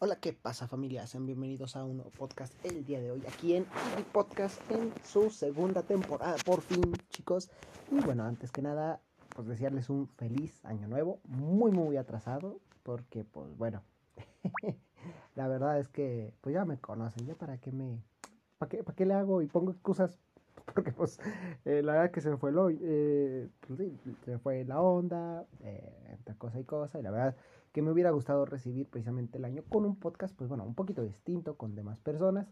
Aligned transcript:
Hola, 0.00 0.16
¿qué 0.16 0.32
pasa 0.32 0.66
familia? 0.66 1.06
Sean 1.06 1.24
bienvenidos 1.24 1.76
a 1.76 1.84
un 1.84 1.98
nuevo 1.98 2.10
podcast 2.10 2.52
el 2.64 2.84
día 2.84 3.00
de 3.00 3.12
hoy 3.12 3.22
aquí 3.28 3.54
en 3.54 3.64
mi 3.96 4.02
podcast 4.02 4.60
en 4.70 4.92
su 5.04 5.30
segunda 5.30 5.84
temporada, 5.84 6.34
por 6.44 6.62
fin 6.62 6.82
chicos. 7.10 7.48
Y 7.92 8.00
bueno, 8.00 8.24
antes 8.24 8.50
que 8.50 8.60
nada, 8.60 9.00
pues 9.36 9.46
desearles 9.46 9.88
un 9.90 10.08
feliz 10.08 10.64
año 10.64 10.88
nuevo, 10.88 11.20
muy 11.24 11.70
muy 11.70 11.96
atrasado, 11.96 12.58
porque 12.82 13.24
pues 13.24 13.56
bueno, 13.56 13.82
la 15.36 15.46
verdad 15.46 15.78
es 15.78 15.88
que 15.88 16.34
pues 16.40 16.54
ya 16.54 16.64
me 16.64 16.78
conocen, 16.78 17.26
ya 17.26 17.36
para 17.36 17.58
qué 17.58 17.70
me, 17.70 18.02
para 18.58 18.68
qué, 18.68 18.82
para 18.82 18.96
qué 18.96 19.06
le 19.06 19.14
hago 19.14 19.42
y 19.42 19.46
pongo 19.46 19.70
excusas, 19.70 20.18
porque 20.74 20.92
pues 20.92 21.18
eh, 21.64 21.82
la 21.82 21.92
verdad 21.92 22.10
que 22.10 22.20
se 22.20 22.30
me 22.30 22.36
fue 22.36 22.50
el 22.50 22.58
hoy, 22.58 22.78
eh, 22.82 23.48
pues, 23.66 23.80
se 24.24 24.30
me 24.30 24.38
fue 24.38 24.64
la 24.64 24.80
onda, 24.80 25.44
eh, 25.60 26.06
entre 26.10 26.36
cosa 26.36 26.58
y 26.60 26.64
cosa, 26.64 26.98
y 26.98 27.02
la 27.02 27.10
verdad 27.10 27.36
que 27.72 27.82
me 27.82 27.90
hubiera 27.90 28.10
gustado 28.10 28.44
recibir 28.44 28.88
precisamente 28.88 29.38
el 29.38 29.44
año 29.44 29.62
con 29.68 29.84
un 29.84 29.96
podcast, 29.96 30.34
pues 30.36 30.48
bueno, 30.48 30.64
un 30.64 30.74
poquito 30.74 31.02
distinto, 31.02 31.56
con 31.56 31.74
demás 31.74 32.00
personas, 32.00 32.46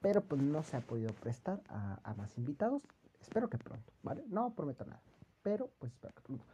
pero 0.00 0.22
pues 0.22 0.42
no 0.42 0.62
se 0.62 0.76
ha 0.76 0.80
podido 0.80 1.12
prestar 1.14 1.62
a, 1.68 2.00
a 2.02 2.14
más 2.14 2.36
invitados. 2.36 2.82
Espero 3.20 3.48
que 3.48 3.56
pronto, 3.56 3.92
¿vale? 4.02 4.24
No 4.28 4.54
prometo 4.54 4.84
nada, 4.84 5.00
pero 5.42 5.70
pues 5.78 5.92
espero 5.92 6.14
que 6.14 6.22
pronto. 6.22 6.44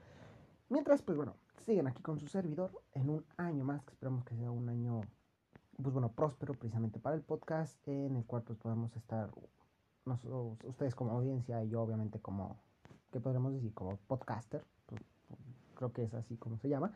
Mientras, 0.69 1.03
pues 1.03 1.17
bueno, 1.17 1.35
siguen 1.65 1.89
aquí 1.89 2.03
con 2.03 2.21
su 2.21 2.29
servidor 2.29 2.71
en 2.93 3.11
un 3.11 3.25
año 3.37 3.65
más, 3.65 3.85
que 3.85 3.93
esperamos 3.93 4.25
que 4.25 4.37
sea 4.37 4.51
un 4.51 4.69
año, 4.69 5.01
pues 5.83 5.93
bueno, 5.93 6.13
próspero 6.13 6.55
precisamente 6.55 7.01
para 7.01 7.17
el 7.17 7.23
podcast, 7.23 7.77
en 7.89 8.17
el 8.17 8.25
cual 8.25 8.43
pues 8.43 8.59
podamos 8.59 8.95
estar 8.97 9.31
ustedes 10.65 10.95
como 10.95 11.13
audiencia 11.13 11.63
y 11.63 11.69
yo 11.69 11.83
obviamente 11.83 12.21
como, 12.21 12.57
¿qué 13.11 13.21
podremos 13.21 13.53
decir? 13.53 13.73
Como 13.75 13.97
podcaster, 13.97 14.65
pues, 14.87 15.03
creo 15.75 15.93
que 15.93 16.05
es 16.05 16.15
así 16.15 16.37
como 16.37 16.59
se 16.59 16.69
llama 16.69 16.93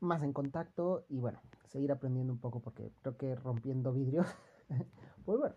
más 0.00 0.22
en 0.22 0.32
contacto 0.32 1.04
y 1.08 1.18
bueno, 1.18 1.40
seguir 1.66 1.90
aprendiendo 1.92 2.32
un 2.32 2.38
poco 2.38 2.60
porque 2.60 2.92
creo 3.02 3.16
que 3.16 3.34
rompiendo 3.34 3.92
vidrios, 3.92 4.26
pues 5.24 5.38
bueno, 5.38 5.54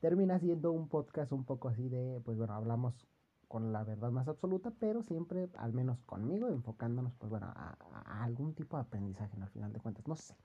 termina 0.00 0.38
siendo 0.38 0.72
un 0.72 0.88
podcast 0.88 1.32
un 1.32 1.44
poco 1.44 1.68
así 1.68 1.88
de, 1.88 2.20
pues 2.24 2.38
bueno, 2.38 2.54
hablamos 2.54 3.06
con 3.48 3.72
la 3.72 3.82
verdad 3.82 4.12
más 4.12 4.28
absoluta, 4.28 4.72
pero 4.78 5.02
siempre, 5.02 5.50
al 5.56 5.72
menos 5.72 5.98
conmigo, 6.04 6.48
enfocándonos, 6.48 7.12
pues 7.14 7.30
bueno, 7.30 7.46
a, 7.46 7.76
algún 8.22 8.54
tipo 8.54 8.76
de 8.76 8.82
aprendizaje, 8.82 9.36
al 9.40 9.48
final 9.48 9.72
de 9.72 9.80
cuentas, 9.80 10.06
no 10.06 10.14
sé. 10.14 10.36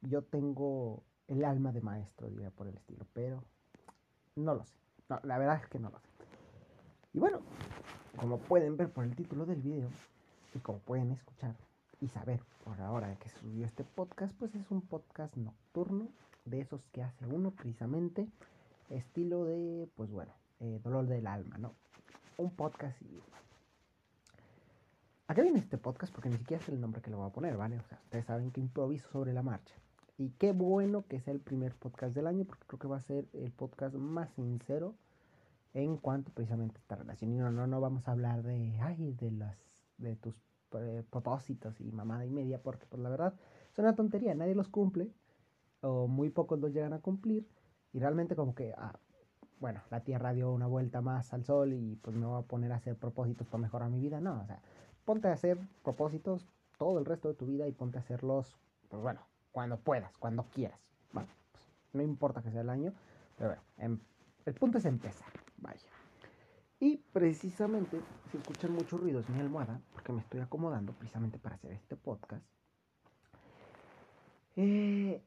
Yo 0.00 0.22
tengo 0.22 1.02
el 1.28 1.44
alma 1.44 1.72
de 1.72 1.82
maestro, 1.82 2.28
diría 2.28 2.50
por 2.50 2.68
el 2.68 2.76
estilo, 2.76 3.06
pero 3.12 3.44
no 4.34 4.54
lo 4.54 4.64
sé. 4.64 4.81
No, 5.08 5.20
la 5.22 5.38
verdad 5.38 5.60
es 5.62 5.68
que 5.68 5.78
no 5.78 5.90
lo 5.90 5.98
sé. 5.98 6.08
Y 7.14 7.18
bueno, 7.18 7.40
como 8.16 8.38
pueden 8.38 8.76
ver 8.76 8.90
por 8.90 9.04
el 9.04 9.14
título 9.14 9.46
del 9.46 9.60
video 9.60 9.88
y 10.54 10.58
como 10.60 10.78
pueden 10.78 11.12
escuchar, 11.12 11.54
y 12.00 12.08
saber 12.08 12.40
por 12.64 12.80
ahora 12.80 13.14
que 13.16 13.28
subió 13.28 13.64
este 13.64 13.84
podcast, 13.84 14.34
pues 14.36 14.54
es 14.54 14.70
un 14.70 14.82
podcast 14.82 15.36
nocturno 15.36 16.08
de 16.44 16.60
esos 16.60 16.82
que 16.92 17.02
hace 17.02 17.26
uno 17.26 17.52
precisamente 17.52 18.28
estilo 18.90 19.44
de, 19.44 19.88
pues 19.94 20.10
bueno, 20.10 20.32
eh, 20.60 20.80
dolor 20.82 21.06
del 21.06 21.26
alma, 21.26 21.58
¿no? 21.58 21.74
Un 22.36 22.50
podcast 22.50 23.00
y... 23.02 23.22
¿A 25.28 25.34
qué 25.34 25.42
viene 25.42 25.60
este 25.60 25.78
podcast? 25.78 26.12
Porque 26.12 26.28
ni 26.28 26.36
siquiera 26.36 26.62
es 26.62 26.68
el 26.68 26.80
nombre 26.80 27.00
que 27.00 27.10
le 27.10 27.16
voy 27.16 27.28
a 27.28 27.32
poner, 27.32 27.56
¿vale? 27.56 27.78
O 27.78 27.82
sea, 27.84 27.98
ustedes 28.02 28.26
saben 28.26 28.50
que 28.50 28.60
improviso 28.60 29.08
sobre 29.10 29.32
la 29.32 29.42
marcha. 29.42 29.74
Y 30.22 30.30
qué 30.38 30.52
bueno 30.52 31.04
que 31.08 31.18
sea 31.18 31.34
el 31.34 31.40
primer 31.40 31.74
podcast 31.74 32.14
del 32.14 32.28
año, 32.28 32.44
porque 32.44 32.64
creo 32.68 32.78
que 32.78 32.86
va 32.86 32.98
a 32.98 33.02
ser 33.02 33.26
el 33.32 33.50
podcast 33.50 33.96
más 33.96 34.30
sincero 34.30 34.94
en 35.74 35.96
cuanto 35.96 36.30
precisamente 36.30 36.76
a 36.76 36.80
esta 36.80 36.94
relación. 36.94 37.32
Y 37.32 37.38
no, 37.38 37.50
no, 37.50 37.66
no 37.66 37.80
vamos 37.80 38.06
a 38.06 38.12
hablar 38.12 38.44
de, 38.44 38.78
ay, 38.80 39.14
de 39.14 39.32
las, 39.32 39.58
de 39.98 40.14
tus 40.14 40.36
eh, 40.74 41.02
propósitos 41.10 41.80
y 41.80 41.90
mamada 41.90 42.24
y 42.24 42.30
media, 42.30 42.62
porque 42.62 42.86
pues 42.86 43.02
la 43.02 43.08
verdad 43.08 43.34
es 43.72 43.78
una 43.80 43.96
tontería, 43.96 44.32
nadie 44.36 44.54
los 44.54 44.68
cumple, 44.68 45.10
o 45.80 46.06
muy 46.06 46.30
pocos 46.30 46.60
los 46.60 46.72
llegan 46.72 46.92
a 46.92 47.00
cumplir, 47.00 47.48
y 47.92 47.98
realmente 47.98 48.36
como 48.36 48.54
que, 48.54 48.74
ah, 48.78 48.96
bueno, 49.58 49.80
la 49.90 50.04
Tierra 50.04 50.32
dio 50.34 50.52
una 50.52 50.68
vuelta 50.68 51.00
más 51.00 51.34
al 51.34 51.44
Sol 51.44 51.72
y 51.72 51.96
pues 51.96 52.14
me 52.14 52.26
voy 52.26 52.38
a 52.38 52.46
poner 52.46 52.70
a 52.70 52.76
hacer 52.76 52.94
propósitos 52.94 53.48
para 53.48 53.62
mejorar 53.62 53.90
mi 53.90 53.98
vida, 53.98 54.20
no, 54.20 54.40
o 54.40 54.46
sea, 54.46 54.62
ponte 55.04 55.26
a 55.26 55.32
hacer 55.32 55.58
propósitos 55.82 56.46
todo 56.78 57.00
el 57.00 57.06
resto 57.06 57.26
de 57.26 57.34
tu 57.34 57.44
vida 57.44 57.66
y 57.66 57.72
ponte 57.72 57.98
a 57.98 58.02
hacerlos, 58.02 58.56
pues 58.88 59.02
bueno, 59.02 59.20
cuando 59.52 59.78
puedas, 59.78 60.16
cuando 60.18 60.44
quieras, 60.44 60.80
bueno, 61.12 61.28
pues, 61.52 61.62
no 61.92 62.02
importa 62.02 62.42
que 62.42 62.50
sea 62.50 62.62
el 62.62 62.70
año, 62.70 62.92
pero 63.36 63.50
bueno, 63.50 63.62
em, 63.78 63.98
el 64.46 64.54
punto 64.54 64.78
es 64.78 64.84
empezar, 64.86 65.28
vaya. 65.58 65.88
Y 66.80 66.96
precisamente, 67.12 68.00
si 68.30 68.38
escuchan 68.38 68.72
mucho 68.72 68.98
ruido 68.98 69.20
es 69.20 69.28
mi 69.28 69.38
almohada, 69.40 69.80
porque 69.92 70.12
me 70.12 70.20
estoy 70.20 70.40
acomodando 70.40 70.92
precisamente 70.94 71.38
para 71.38 71.54
hacer 71.54 71.72
este 71.72 71.94
podcast. 71.94 72.44
Eh, 74.56 75.22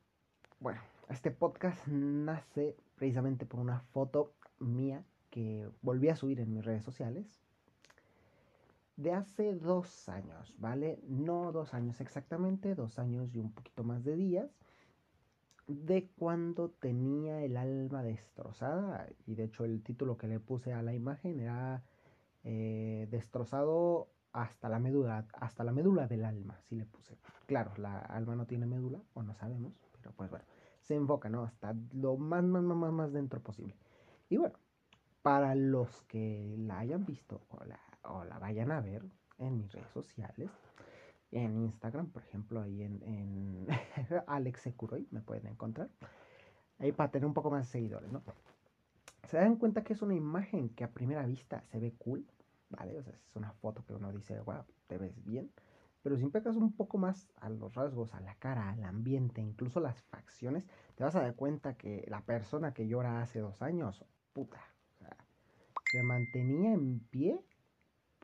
bueno, 0.59 0.81
este 1.09 1.31
podcast 1.31 1.88
nace 1.88 2.75
precisamente 2.96 3.46
por 3.46 3.59
una 3.59 3.80
foto 3.80 4.34
mía 4.59 5.03
que 5.30 5.69
volví 5.81 6.09
a 6.09 6.16
subir 6.16 6.40
en 6.40 6.53
mis 6.53 6.66
redes 6.66 6.84
sociales 6.84 7.45
de 8.98 9.14
hace 9.14 9.56
dos 9.56 10.10
años, 10.10 10.54
¿vale? 10.58 11.00
No 11.08 11.52
dos 11.52 11.74
años 11.74 12.00
exactamente, 12.02 12.76
dos 12.76 12.98
años 13.00 13.34
y 13.36 13.40
un 13.40 13.52
poquito 13.52 13.84
más 13.84 14.04
de 14.04 14.16
días 14.16 14.50
de 15.68 16.08
cuando 16.18 16.70
tenía 16.70 17.44
el 17.44 17.58
alma 17.58 18.04
destrozada. 18.04 19.08
Y 19.26 19.36
de 19.36 19.46
hecho 19.46 19.66
el 19.66 19.82
título 19.84 20.18
que 20.18 20.28
le 20.28 20.40
puse 20.40 20.74
a 20.74 20.82
la 20.82 20.94
imagen 20.94 21.40
era 21.40 21.84
eh, 22.44 23.08
destrozado 23.10 24.10
hasta 24.32 24.70
la 24.70 24.80
médula, 24.80 25.26
hasta 25.34 25.64
la 25.64 25.72
médula 25.72 26.08
del 26.08 26.26
alma, 26.26 26.60
si 26.62 26.76
le 26.76 26.86
puse. 26.86 27.18
Claro, 27.46 27.72
la 27.78 28.00
alma 28.00 28.36
no 28.36 28.46
tiene 28.46 28.66
médula, 28.66 29.02
o 29.14 29.24
no 29.24 29.34
sabemos, 29.34 29.74
pero 29.94 30.12
pues 30.14 30.30
bueno, 30.30 30.46
se 30.82 30.96
enfoca, 30.96 31.30
¿no? 31.30 31.44
Hasta 31.44 31.74
lo 31.94 32.18
más, 32.18 32.44
más, 32.44 32.64
más, 32.64 32.92
más 32.92 33.14
dentro 33.14 33.42
posible. 33.42 33.76
Y 34.30 34.38
bueno, 34.38 34.58
para 35.22 35.56
los 35.56 36.02
que 36.04 36.56
la 36.60 36.80
hayan 36.80 37.06
visto 37.06 37.42
o 37.50 37.64
la, 37.64 37.80
la 38.24 38.40
vayan 38.40 38.72
a 38.72 38.80
ver 38.80 39.03
en 39.38 39.58
mis 39.58 39.72
redes 39.72 39.90
sociales, 39.92 40.50
en 41.31 41.58
Instagram, 41.58 42.08
por 42.08 42.24
ejemplo, 42.24 42.62
ahí 42.62 42.84
en, 42.84 43.03
en 43.03 43.68
Alex 44.28 44.62
Securoy 44.62 45.08
me 45.12 45.22
pueden 45.22 45.48
encontrar. 45.48 45.90
Ahí 46.80 46.92
para 46.92 47.12
tener 47.12 47.26
un 47.26 47.34
poco 47.34 47.52
más 47.52 47.68
seguidores, 47.68 48.12
¿no? 48.12 48.24
Se 49.28 49.38
dan 49.38 49.56
cuenta 49.58 49.84
que 49.84 49.94
es 49.94 50.02
una 50.02 50.14
imagen 50.14 50.70
que 50.70 50.84
a 50.84 50.92
primera 50.92 51.26
vista 51.26 51.62
se 51.64 51.80
ve 51.80 51.94
cool, 51.98 52.26
¿vale? 52.70 52.98
O 52.98 53.03
sea, 53.03 53.14
es 53.14 53.36
una 53.36 53.52
foto 53.53 53.84
que 53.86 53.94
uno 53.94 54.12
dice, 54.12 54.40
wow, 54.42 54.64
te 54.88 54.97
ves 54.97 55.24
bien. 55.26 55.52
Pero 56.03 56.18
si 56.18 56.28
pegas 56.28 56.56
un 56.56 56.72
poco 56.74 57.00
más 57.00 57.28
a 57.38 57.50
los 57.50 57.74
rasgos, 57.74 58.14
a 58.14 58.22
la 58.22 58.36
cara, 58.36 58.70
al 58.70 58.84
ambiente, 58.84 59.42
incluso 59.42 59.80
las 59.80 60.03
facciones, 60.03 60.68
te 60.96 61.03
vas 61.03 61.16
a 61.16 61.22
dar 61.22 61.36
cuenta 61.36 61.76
que 61.76 62.06
la 62.08 62.22
persona 62.22 62.74
que 62.74 62.88
llora 62.88 63.22
hace 63.22 63.40
dos 63.40 63.62
años, 63.64 64.06
puta, 64.32 64.62
se 65.92 66.03
mantenía 66.03 66.74
en 66.74 67.00
pie 67.00 67.40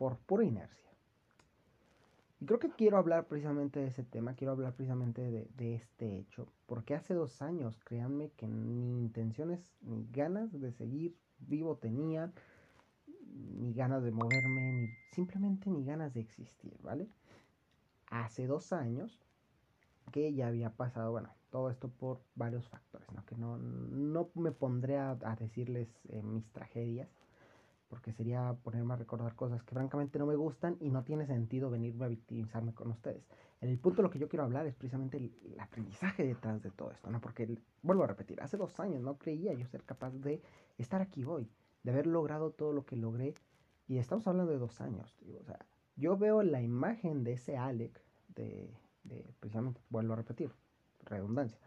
por 0.01 0.17
pura 0.17 0.43
inercia. 0.43 0.89
Y 2.39 2.47
creo 2.47 2.57
que 2.57 2.71
quiero 2.71 2.97
hablar 2.97 3.27
precisamente 3.27 3.79
de 3.79 3.85
ese 3.85 4.01
tema, 4.01 4.33
quiero 4.33 4.53
hablar 4.53 4.73
precisamente 4.73 5.21
de, 5.55 5.75
este 5.75 6.17
hecho, 6.17 6.47
porque 6.65 6.95
hace 6.95 7.13
dos 7.13 7.43
años, 7.43 7.79
créanme 7.83 8.31
que 8.31 8.47
ni 8.47 8.97
intenciones 8.97 9.75
ni 9.81 10.07
ganas 10.11 10.59
de 10.59 10.71
seguir 10.71 11.15
vivo 11.37 11.77
tenía, 11.77 12.33
ni 13.59 13.75
ganas 13.75 14.01
de 14.01 14.09
moverme, 14.09 14.73
ni 14.73 14.87
simplemente 15.11 15.69
ni 15.69 15.85
ganas 15.85 16.15
de 16.15 16.21
existir, 16.21 16.75
¿vale? 16.81 17.07
Hace 18.09 18.47
dos 18.47 18.73
años 18.73 19.21
que 20.11 20.33
ya 20.33 20.47
había 20.47 20.71
pasado, 20.71 21.11
bueno, 21.11 21.29
todo 21.51 21.69
esto 21.69 21.89
por 21.89 22.23
varios 22.33 22.67
factores, 22.67 23.07
¿no? 23.11 23.23
Que 23.27 23.35
no, 23.35 23.59
no 23.59 24.31
me 24.33 24.51
pondré 24.51 24.97
a, 24.97 25.11
a 25.11 25.35
decirles 25.35 25.89
eh, 26.09 26.23
mis 26.23 26.51
tragedias, 26.51 27.20
porque 27.91 28.13
sería 28.13 28.55
ponerme 28.63 28.93
a 28.93 28.95
recordar 28.95 29.35
cosas 29.35 29.61
que 29.63 29.75
francamente 29.75 30.17
no 30.17 30.25
me 30.25 30.37
gustan 30.37 30.77
y 30.79 30.89
no 30.89 31.03
tiene 31.03 31.25
sentido 31.25 31.69
venirme 31.69 32.05
a 32.05 32.07
victimizarme 32.07 32.73
con 32.73 32.89
ustedes. 32.89 33.27
El 33.59 33.77
punto 33.79 33.97
de 33.97 34.03
lo 34.03 34.09
que 34.09 34.17
yo 34.17 34.29
quiero 34.29 34.45
hablar 34.45 34.65
es 34.65 34.75
precisamente 34.75 35.17
el, 35.17 35.35
el, 35.43 35.59
aprendizaje 35.59 36.25
detrás 36.25 36.63
de 36.63 36.71
todo 36.71 36.91
esto, 36.91 37.11
¿no? 37.11 37.19
Porque, 37.19 37.59
vuelvo 37.81 38.05
a 38.05 38.07
repetir, 38.07 38.41
hace 38.41 38.55
dos 38.55 38.79
años 38.79 39.01
no 39.01 39.17
creía 39.17 39.51
yo 39.53 39.67
ser 39.67 39.83
capaz 39.83 40.11
de 40.11 40.41
estar 40.77 41.01
aquí 41.01 41.25
hoy, 41.25 41.51
de 41.83 41.91
haber 41.91 42.07
logrado 42.07 42.51
todo 42.51 42.71
lo 42.71 42.85
que 42.85 42.95
logré, 42.95 43.33
y 43.89 43.97
estamos 43.97 44.25
hablando 44.25 44.53
de 44.53 44.57
dos 44.57 44.79
años, 44.79 45.13
digo, 45.19 45.39
o 45.41 45.43
sea, 45.43 45.59
yo 45.97 46.15
veo 46.15 46.43
la 46.43 46.61
imagen 46.61 47.25
de 47.25 47.33
ese 47.33 47.57
Alec, 47.57 48.01
de, 48.29 48.73
de 49.03 49.33
precisamente, 49.41 49.81
vuelvo 49.89 50.13
a 50.13 50.15
repetir, 50.15 50.49
redundancia, 51.03 51.59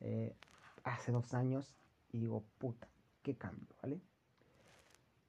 eh, 0.00 0.36
hace 0.84 1.10
dos 1.10 1.32
años, 1.32 1.74
y 2.12 2.18
digo, 2.18 2.44
puta, 2.58 2.86
qué 3.22 3.34
cambio, 3.34 3.66
¿vale? 3.82 3.98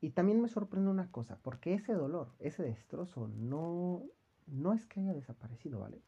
Y 0.02 0.10
también 0.10 0.42
me 0.42 0.50
sorprende 0.50 0.90
una 0.90 1.12
cosa, 1.12 1.38
porque 1.44 1.76
ese 1.76 1.94
dolor, 1.94 2.34
ese 2.40 2.64
destrozo, 2.64 3.28
no, 3.28 4.04
no 4.48 4.74
es 4.74 4.84
que 4.88 5.00
haya 5.00 5.14
desaparecido, 5.14 5.80
¿vale? 5.80 6.02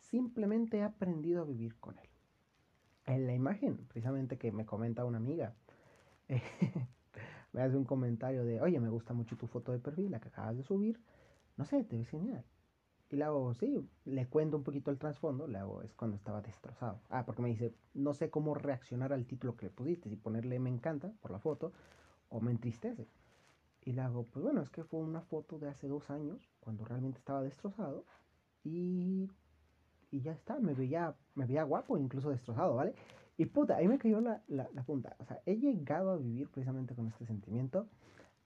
Simplemente 0.00 0.78
he 0.78 0.82
aprendido 0.82 1.42
a 1.42 1.44
vivir 1.44 1.78
con 1.78 1.98
él. 1.98 2.08
En 3.04 3.26
la 3.26 3.34
imagen, 3.34 3.76
precisamente 3.88 4.38
que 4.38 4.52
me 4.52 4.64
comenta 4.64 5.04
una 5.04 5.18
amiga, 5.18 5.54
me 7.52 7.60
hace 7.60 7.76
un 7.76 7.84
comentario 7.84 8.42
de, 8.46 8.62
oye, 8.62 8.80
me 8.80 8.88
gusta 8.88 9.12
mucho 9.12 9.36
tu 9.36 9.46
foto 9.46 9.70
de 9.70 9.80
perfil, 9.80 10.12
la 10.12 10.20
que 10.20 10.28
acabas 10.28 10.56
de 10.56 10.62
subir, 10.62 10.98
no 11.58 11.66
sé, 11.66 11.84
te 11.84 11.98
ves 11.98 12.08
genial. 12.08 12.42
Y 13.10 13.16
le 13.16 13.24
hago, 13.24 13.52
sí, 13.52 13.86
le 14.06 14.26
cuento 14.26 14.56
un 14.56 14.64
poquito 14.64 14.90
el 14.90 14.98
trasfondo, 14.98 15.46
le 15.46 15.58
hago, 15.58 15.82
es 15.82 15.92
cuando 15.92 16.16
estaba 16.16 16.40
destrozado. 16.40 17.00
Ah, 17.10 17.26
porque 17.26 17.42
me 17.42 17.50
dice, 17.50 17.74
no 17.92 18.14
sé 18.14 18.30
cómo 18.30 18.54
reaccionar 18.54 19.12
al 19.12 19.26
título 19.26 19.56
que 19.56 19.66
le 19.66 19.70
pusiste, 19.70 20.08
si 20.08 20.16
ponerle 20.16 20.58
me 20.58 20.70
encanta 20.70 21.12
por 21.20 21.30
la 21.30 21.38
foto 21.38 21.72
o 22.30 22.40
me 22.40 22.50
entristece. 22.50 23.06
Y 23.86 23.92
le 23.92 24.02
hago, 24.02 24.24
pues 24.24 24.42
bueno, 24.42 24.62
es 24.62 24.68
que 24.68 24.82
fue 24.82 24.98
una 24.98 25.22
foto 25.22 25.60
de 25.60 25.68
hace 25.68 25.86
dos 25.86 26.10
años, 26.10 26.50
cuando 26.58 26.84
realmente 26.84 27.18
estaba 27.18 27.40
destrozado, 27.40 28.04
y, 28.64 29.30
y 30.10 30.20
ya 30.22 30.32
está, 30.32 30.58
me 30.58 30.74
veía, 30.74 31.14
me 31.36 31.46
veía 31.46 31.62
guapo, 31.62 31.96
incluso 31.96 32.30
destrozado, 32.30 32.74
¿vale? 32.74 32.96
Y 33.36 33.46
puta, 33.46 33.76
ahí 33.76 33.86
me 33.86 33.98
cayó 33.98 34.20
la, 34.20 34.42
la, 34.48 34.68
la 34.74 34.82
punta. 34.82 35.14
O 35.20 35.24
sea, 35.24 35.40
he 35.46 35.56
llegado 35.58 36.10
a 36.10 36.16
vivir 36.16 36.48
precisamente 36.50 36.96
con 36.96 37.06
este 37.06 37.26
sentimiento 37.26 37.88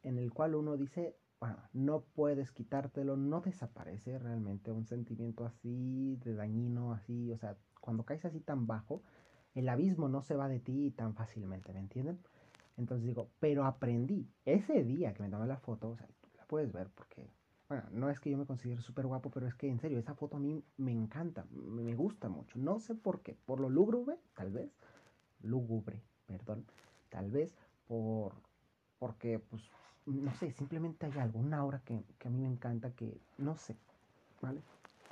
en 0.02 0.18
el 0.18 0.30
cual 0.30 0.56
uno 0.56 0.76
dice, 0.76 1.16
bueno, 1.40 1.56
no 1.72 2.02
puedes 2.14 2.52
quitártelo, 2.52 3.16
no 3.16 3.40
desaparece 3.40 4.18
realmente 4.18 4.72
un 4.72 4.84
sentimiento 4.86 5.46
así 5.46 6.16
de 6.22 6.34
dañino, 6.34 6.92
así, 6.92 7.32
o 7.32 7.38
sea, 7.38 7.56
cuando 7.80 8.04
caes 8.04 8.26
así 8.26 8.40
tan 8.40 8.66
bajo, 8.66 9.02
el 9.54 9.70
abismo 9.70 10.10
no 10.10 10.20
se 10.20 10.36
va 10.36 10.48
de 10.48 10.60
ti 10.60 10.90
tan 10.90 11.14
fácilmente, 11.14 11.72
¿me 11.72 11.80
entienden? 11.80 12.18
Entonces 12.80 13.06
digo, 13.06 13.28
pero 13.40 13.66
aprendí, 13.66 14.26
ese 14.46 14.82
día 14.84 15.12
que 15.12 15.22
me 15.22 15.28
tomé 15.28 15.46
la 15.46 15.58
foto, 15.58 15.90
o 15.90 15.96
sea, 15.96 16.08
la 16.38 16.44
puedes 16.46 16.72
ver 16.72 16.88
porque, 16.94 17.28
bueno, 17.68 17.84
no 17.92 18.08
es 18.08 18.18
que 18.20 18.30
yo 18.30 18.38
me 18.38 18.46
considere 18.46 18.80
súper 18.80 19.06
guapo, 19.06 19.30
pero 19.30 19.46
es 19.46 19.54
que 19.54 19.68
en 19.68 19.78
serio, 19.78 19.98
esa 19.98 20.14
foto 20.14 20.38
a 20.38 20.40
mí 20.40 20.64
me 20.78 20.90
encanta, 20.90 21.44
me 21.50 21.94
gusta 21.94 22.30
mucho, 22.30 22.58
no 22.58 22.80
sé 22.80 22.94
por 22.94 23.20
qué, 23.20 23.36
por 23.44 23.60
lo 23.60 23.68
lúgubre, 23.68 24.16
tal 24.34 24.50
vez, 24.50 24.70
lúgubre, 25.42 26.00
perdón, 26.26 26.64
tal 27.10 27.30
vez 27.30 27.54
por, 27.86 28.32
porque, 28.98 29.38
pues, 29.38 29.62
no 30.06 30.32
sé, 30.36 30.50
simplemente 30.52 31.04
hay 31.04 31.18
algo, 31.18 31.38
una 31.38 31.82
que, 31.84 32.02
que, 32.18 32.28
a 32.28 32.30
mí 32.30 32.38
me 32.40 32.48
encanta, 32.48 32.92
que 32.92 33.20
no 33.36 33.56
sé, 33.56 33.76
¿vale? 34.40 34.62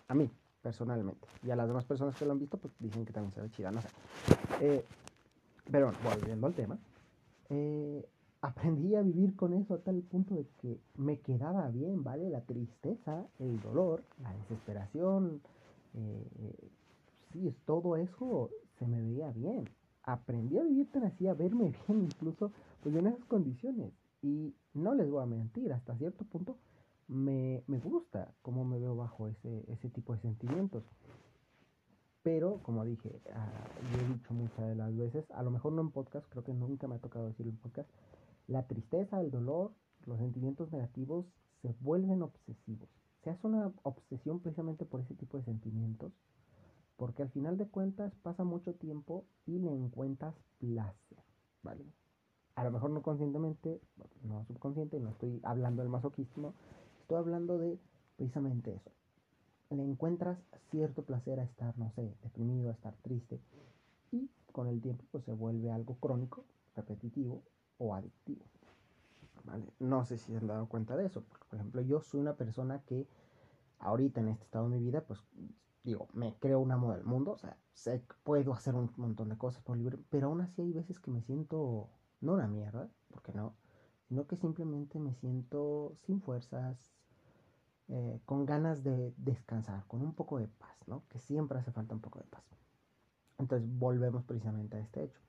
A 0.09 0.15
mí, 0.15 0.31
personalmente. 0.63 1.29
Y 1.43 1.51
a 1.51 1.57
las 1.57 1.69
demás 1.69 1.85
personas 1.85 2.17
que 2.17 2.25
lo 2.25 2.33
han 2.33 2.39
visto, 2.39 2.57
pues 2.57 2.73
dicen 2.79 3.05
que 3.05 3.13
también 3.13 3.35
se 3.35 3.43
ve 3.43 3.51
chida, 3.51 3.71
no 3.71 3.83
sé. 3.83 3.89
Eh, 4.63 4.85
pero 5.71 5.93
bueno, 5.93 5.99
volviendo 6.03 6.47
al 6.47 6.55
tema, 6.55 6.79
eh, 7.51 8.09
aprendí 8.41 8.95
a 8.95 9.03
vivir 9.03 9.35
con 9.37 9.53
eso 9.55 9.75
a 9.75 9.79
tal 9.79 10.03
punto 10.03 10.35
de 10.35 10.47
que 10.61 10.81
me 10.97 11.19
quedaba 11.21 11.69
bien, 11.69 12.05
¿vale? 12.05 12.29
La 12.31 12.43
tristeza, 12.43 13.27
el 13.39 13.61
dolor, 13.61 14.05
la 14.23 14.33
desesperación, 14.33 15.41
eh, 15.95 16.71
sí, 17.33 17.55
todo 17.65 17.97
eso 17.97 18.51
se 18.79 18.87
me 18.87 19.01
veía 19.01 19.31
bien. 19.33 19.65
Aprendí 20.05 20.59
a 20.59 20.63
vivir 20.63 20.91
tan 20.91 21.05
así, 21.05 21.27
a 21.27 21.35
verme 21.35 21.75
bien 21.89 22.03
incluso 22.05 22.53
pues 22.83 22.95
en 22.95 23.07
esas 23.07 23.25
condiciones. 23.25 23.93
Y 24.23 24.55
no 24.75 24.95
les 24.95 25.11
voy 25.11 25.23
a 25.23 25.27
mentir, 25.27 25.73
hasta 25.73 25.97
cierto 25.97 26.25
punto 26.25 26.57
me, 27.09 27.63
me 27.67 27.79
gusta 27.79 28.35
cómo 28.43 28.65
me 28.65 28.79
veo 28.79 28.95
bajo 28.95 29.29
ese, 29.29 29.65
ese 29.69 29.89
tipo 29.89 30.15
de 30.15 30.21
sentimientos. 30.21 30.85
Pero, 32.29 32.61
como 32.63 32.85
dije, 32.85 33.09
uh, 33.09 33.97
he 33.97 34.13
dicho 34.13 34.35
muchas 34.35 34.69
de 34.69 34.75
las 34.75 34.95
veces, 34.95 35.25
a 35.31 35.43
lo 35.43 35.51
mejor 35.51 35.73
no 35.73 35.81
en 35.81 35.91
podcast, 35.91 36.29
creo 36.29 36.45
que 36.45 36.53
nunca 36.53 36.87
me 36.87 36.97
ha 36.97 36.99
tocado 36.99 37.27
decirlo 37.27 37.53
en 37.53 37.57
podcast, 37.57 37.89
la 38.47 38.67
tristeza, 38.67 39.19
el 39.23 39.31
dolor, 39.31 39.73
los 40.05 40.19
sentimientos 40.19 40.71
negativos 40.71 41.25
se 41.63 41.75
vuelven 41.81 42.21
obsesivos. 42.21 42.91
Se 43.25 43.31
hace 43.31 43.47
una 43.47 43.73
obsesión 43.83 44.41
precisamente 44.41 44.85
por 44.85 45.01
ese 45.01 45.15
tipo 45.15 45.39
de 45.39 45.45
sentimientos, 45.45 46.13
porque 46.99 47.23
al 47.23 47.31
final 47.31 47.57
de 47.57 47.67
cuentas 47.67 48.13
pasa 48.23 48.45
mucho 48.45 48.75
tiempo 48.75 49.25
y 49.47 49.61
le 49.61 49.73
encuentras 49.73 50.35
placer, 50.59 51.25
¿vale? 51.63 51.87
a 52.57 52.65
lo 52.65 52.71
mejor 52.73 52.91
no 52.91 53.01
conscientemente, 53.01 53.81
no 54.25 54.45
subconsciente, 54.45 55.01
no 55.01 55.13
estoy 55.13 55.41
hablando 55.45 55.81
del 55.81 55.91
masoquismo, 55.91 56.53
estoy 57.01 57.17
hablando 57.17 57.57
de 57.57 57.79
precisamente 58.19 58.75
eso. 58.75 58.98
Le 59.71 59.85
encuentras 59.85 60.39
cierto 60.71 61.03
placer 61.03 61.41
a 61.41 61.45
estar, 61.45 61.77
no 61.79 61.91
sé, 61.91 62.15
deprimido, 62.23 62.71
a 62.71 62.73
estar 62.73 62.95
triste, 63.03 63.41
y 64.11 64.31
con 64.53 64.67
el 64.67 64.81
tiempo 64.81 65.05
pues 65.11 65.25
se 65.25 65.33
vuelve 65.33 65.71
algo 65.71 65.97
crónico, 65.97 66.45
repetitivo 66.75 67.43
o 67.79 67.95
adictivo. 67.95 68.45
¿Vale? 69.45 69.65
No 69.79 70.05
sé 70.05 70.19
si 70.19 70.33
se 70.33 70.39
han 70.39 70.47
dado 70.47 70.67
cuenta 70.69 70.97
de 70.97 71.07
eso, 71.07 71.23
porque 71.23 71.45
por 71.49 71.59
ejemplo 71.59 71.81
yo 71.83 72.01
soy 72.01 72.21
una 72.21 72.35
persona 72.35 72.83
que 72.87 73.07
ahorita 73.79 74.21
en 74.21 74.29
este 74.29 74.45
estado 74.45 74.69
de 74.69 74.77
mi 74.77 74.83
vida, 74.83 75.03
pues 75.03 75.23
digo, 75.85 76.09
me 76.13 76.35
creo 76.35 76.61
un 76.61 76.73
amo 76.73 76.93
del 76.93 77.05
mundo, 77.05 77.33
o 77.33 77.39
sea, 77.39 77.57
sé 77.73 78.03
que 78.03 78.15
puedo 78.25 78.53
hacer 78.53 78.75
un 78.75 78.91
montón 78.97 79.29
de 79.29 79.39
cosas 79.39 79.63
por 79.63 79.77
libre, 79.77 79.99
pero 80.11 80.29
aún 80.29 80.41
así 80.41 80.63
hay 80.63 80.73
veces 80.73 80.99
que 80.99 81.11
me 81.11 81.23
siento 81.23 81.89
no 82.21 82.35
una 82.35 82.49
mierda, 82.49 82.91
porque 83.11 83.33
no, 83.33 83.55
sino 84.09 84.27
que 84.27 84.37
simplemente 84.37 84.99
me 84.99 85.15
siento 85.15 85.93
sin 86.07 86.21
fuerzas, 86.21 86.98
eh, 87.89 88.21
con 88.25 88.47
ganas 88.47 88.85
de 88.85 89.15
descansar, 89.17 89.85
con 89.87 90.03
un 90.03 90.13
poco 90.13 90.39
de 90.39 90.49
paz, 90.49 90.77
¿no? 90.87 91.03
Que 91.09 91.19
siempre 91.19 91.59
hace 91.59 91.73
falta 91.73 91.95
un 91.95 92.01
poco 92.01 92.19
de 92.19 92.27
paz. 92.27 92.43
Entonces 93.39 93.69
volvemos 93.79 94.25
precisamente 94.25 94.77
a 94.77 94.81
este 94.81 95.05
hecho. 95.05 95.21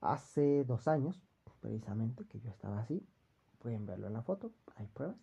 Hace 0.00 0.64
dos 0.64 0.88
años, 0.88 1.20
precisamente, 1.60 2.24
que 2.24 2.40
yo 2.40 2.50
estaba 2.50 2.80
así, 2.80 3.06
pueden 3.60 3.86
verlo 3.86 4.06
en 4.06 4.14
la 4.14 4.22
foto, 4.22 4.52
hay 4.76 4.86
pruebas. 4.86 5.16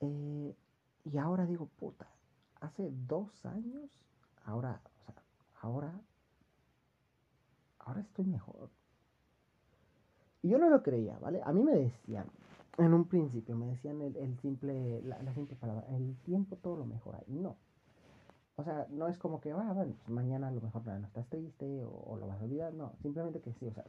Eh, 0.00 0.54
y 1.04 1.18
ahora 1.18 1.46
digo, 1.46 1.66
puta, 1.78 2.06
hace 2.60 2.90
dos 2.90 3.44
años, 3.46 3.90
ahora, 4.44 4.80
o 4.84 5.04
sea, 5.04 5.14
ahora 5.60 5.92
ahora 7.84 8.00
estoy 8.00 8.24
mejor. 8.24 8.70
Y 10.42 10.48
yo 10.50 10.58
no 10.58 10.68
lo 10.68 10.82
creía, 10.82 11.18
¿vale? 11.18 11.40
A 11.44 11.52
mí 11.52 11.62
me 11.62 11.72
decían, 11.72 12.26
en 12.78 12.94
un 12.94 13.04
principio, 13.06 13.56
me 13.56 13.66
decían 13.66 14.00
el, 14.02 14.38
simple, 14.40 15.02
la, 15.02 15.34
simple 15.34 15.56
palabra, 15.56 15.86
el 15.90 16.16
tiempo 16.24 16.56
todo 16.56 16.76
lo 16.76 16.86
mejora. 16.86 17.22
Y 17.26 17.34
no. 17.34 17.56
O 18.56 18.64
sea, 18.64 18.86
no 18.90 19.08
es 19.08 19.18
como 19.18 19.40
que, 19.40 19.52
ah, 19.52 19.72
bueno, 19.72 19.94
pues 20.04 20.08
mañana 20.08 20.48
a 20.48 20.50
lo 20.52 20.60
mejor 20.60 20.86
no 20.86 21.06
estás 21.06 21.26
triste 21.28 21.84
o, 21.84 22.16
lo 22.18 22.26
vas 22.26 22.40
a 22.40 22.44
olvidar. 22.44 22.72
No, 22.74 22.92
simplemente 23.02 23.40
que 23.40 23.52
sí, 23.54 23.66
o 23.66 23.72
sea, 23.72 23.84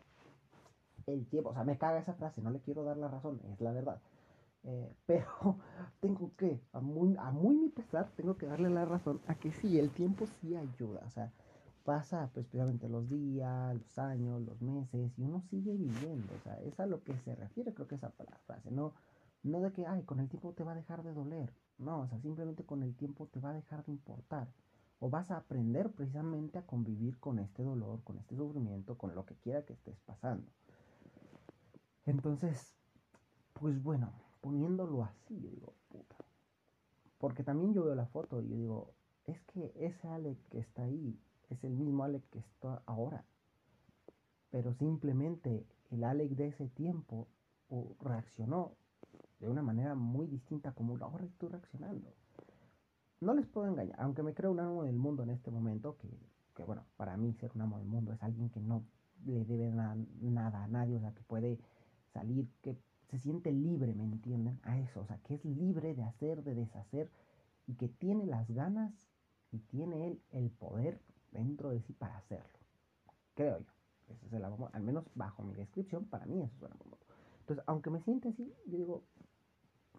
el 1.08 1.26
tiempo, 1.28 1.50
o 1.50 1.54
sea, 1.54 1.64
me 1.64 1.78
caga 1.78 2.00
esa 2.00 2.14
frase, 2.14 2.42
no 2.42 2.50
le 2.50 2.60
quiero 2.60 2.84
dar 2.84 2.98
la 2.98 3.08
razón, 3.08 3.40
es 3.54 3.62
la 3.62 3.72
verdad. 3.72 4.02
Eh, 4.64 4.92
pero 5.06 5.58
tengo 6.00 6.32
que, 6.38 6.60
a 6.74 6.80
muy, 6.80 7.16
a 7.18 7.32
muy 7.32 7.56
mi 7.56 7.70
pesar, 7.70 8.10
tengo 8.16 8.38
que 8.38 8.48
darle 8.48 8.70
la 8.70 8.86
razón 8.86 9.22
a 9.28 9.36
que 9.36 9.52
sí, 9.52 9.80
el 9.80 9.92
tiempo 9.92 10.26
sí 10.42 10.56
ayuda. 10.56 11.02
O 11.06 11.12
sea, 11.12 11.32
pasa 11.86 12.30
pues 12.34 12.48
precisamente 12.48 12.90
los 12.90 13.08
días, 13.08 13.76
los 13.76 13.98
años, 14.00 14.42
los 14.42 14.62
meses 14.62 15.18
y 15.18 15.22
uno 15.22 15.42
sigue 15.50 15.78
viviendo, 15.78 16.34
o 16.36 16.40
sea, 16.40 16.60
es 16.64 16.80
a 16.80 16.88
lo 16.88 17.04
que 17.04 17.16
se 17.20 17.36
refiere 17.36 17.74
creo 17.74 17.88
que 17.88 17.96
esa 17.96 18.10
frase, 18.10 18.72
no, 18.72 18.94
no 19.44 19.62
de 19.62 19.72
que, 19.72 19.86
ay, 19.86 20.02
con 20.04 20.20
el 20.20 20.28
tiempo 20.28 20.52
te 20.54 20.64
va 20.64 20.72
a 20.72 20.76
dejar 20.76 21.04
de 21.04 21.14
doler, 21.14 21.54
no, 21.78 22.02
o 22.02 22.08
sea, 22.08 22.20
simplemente 22.20 22.66
con 22.66 22.82
el 22.82 22.96
tiempo 22.96 23.28
te 23.28 23.40
va 23.40 23.52
a 23.52 23.54
dejar 23.54 23.86
de 23.86 23.92
importar 23.92 24.48
o 25.00 25.10
vas 25.10 25.30
a 25.30 25.38
aprender 25.38 25.92
precisamente 25.92 26.58
a 26.58 26.66
convivir 26.66 27.20
con 27.20 27.38
este 27.38 27.62
dolor, 27.62 28.04
con 28.04 28.18
este 28.18 28.36
sufrimiento, 28.36 28.98
con 28.98 29.14
lo 29.14 29.26
que 29.26 29.36
quiera 29.36 29.64
que 29.64 29.74
estés 29.74 30.00
pasando. 30.00 30.50
Entonces, 32.06 32.76
pues 33.54 33.84
bueno, 33.84 34.12
poniéndolo 34.42 35.04
así, 35.04 35.40
yo 35.40 35.50
digo, 35.52 35.74
puta. 35.90 36.16
Porque 37.20 37.44
también 37.44 37.74
yo 37.74 37.84
veo 37.84 37.96
la 37.96 38.06
foto 38.08 38.42
y 38.42 38.50
yo 38.50 38.56
digo, 38.56 38.94
es 39.26 39.42
que 39.44 39.74
ese 39.76 40.08
Ale 40.08 40.38
que 40.50 40.60
está 40.60 40.84
ahí 40.84 41.20
es 41.50 41.64
el 41.64 41.74
mismo 41.74 42.04
Alec 42.04 42.24
que 42.30 42.40
está 42.40 42.82
ahora. 42.86 43.26
Pero 44.52 44.74
simplemente 44.74 45.66
el 45.92 46.04
Alec 46.04 46.32
de 46.32 46.48
ese 46.48 46.68
tiempo 46.70 47.28
reaccionó 48.00 48.74
de 49.40 49.50
una 49.50 49.62
manera 49.62 49.96
muy 49.96 50.28
distinta 50.28 50.72
como 50.72 50.98
ahora 50.98 51.26
estoy 51.26 51.50
reaccionando. 51.50 52.14
No 53.22 53.34
les 53.34 53.48
puedo 53.48 53.68
engañar, 53.68 54.00
aunque 54.00 54.24
me 54.24 54.34
creo 54.34 54.52
un 54.52 54.60
amo 54.60 54.84
del 54.84 54.98
mundo 54.98 55.24
en 55.24 55.30
este 55.30 55.52
momento, 55.52 55.98
que, 55.98 56.10
que 56.56 56.64
bueno, 56.64 56.86
para 56.98 57.18
mí 57.18 57.34
ser 57.34 57.52
un 57.56 57.62
amo 57.62 57.78
del 57.80 57.88
mundo 57.88 58.14
es 58.14 58.22
alguien 58.22 58.50
que 58.50 58.60
no 58.60 58.84
le 59.26 59.46
debe 59.46 59.72
nada 59.72 60.64
a 60.64 60.68
nadie, 60.68 60.98
o 60.98 61.00
sea, 61.00 61.14
que 61.14 61.24
puede 61.24 61.60
salir, 62.14 62.48
que 62.62 62.78
se 63.10 63.20
siente 63.20 63.52
libre, 63.52 63.94
¿me 63.96 64.04
entienden? 64.04 64.60
A 64.64 64.78
eso, 64.78 65.02
o 65.02 65.06
sea, 65.06 65.18
que 65.20 65.36
es 65.36 65.46
libre 65.46 65.96
de 65.96 66.04
hacer, 66.04 66.44
de 66.44 66.56
deshacer 66.56 67.10
y 67.68 67.76
que 67.76 67.88
tiene 67.88 68.26
las 68.26 68.50
ganas 68.52 68.94
y 69.52 69.60
tiene 69.60 70.08
él 70.08 70.22
el 70.32 70.52
poder 70.52 71.00
dentro 71.36 71.70
de 71.70 71.82
sí 71.82 71.94
para 71.94 72.18
hacerlo. 72.18 72.60
Creo 73.36 73.60
yo. 73.60 73.72
Ese 74.08 74.28
es 74.28 74.34
el 74.34 74.46
amor, 74.46 74.70
al 74.74 74.84
menos 74.84 75.06
bajo 75.16 75.44
mi 75.44 75.54
descripción, 75.56 76.06
para 76.06 76.26
mí 76.26 76.42
eso 76.42 76.56
es 76.58 76.64
el 76.64 76.72
amor. 76.72 77.00
Entonces, 77.40 77.64
aunque 77.68 77.90
me 77.90 78.02
siente 78.02 78.30
así, 78.30 78.54
yo 78.68 78.78
digo, 78.78 79.04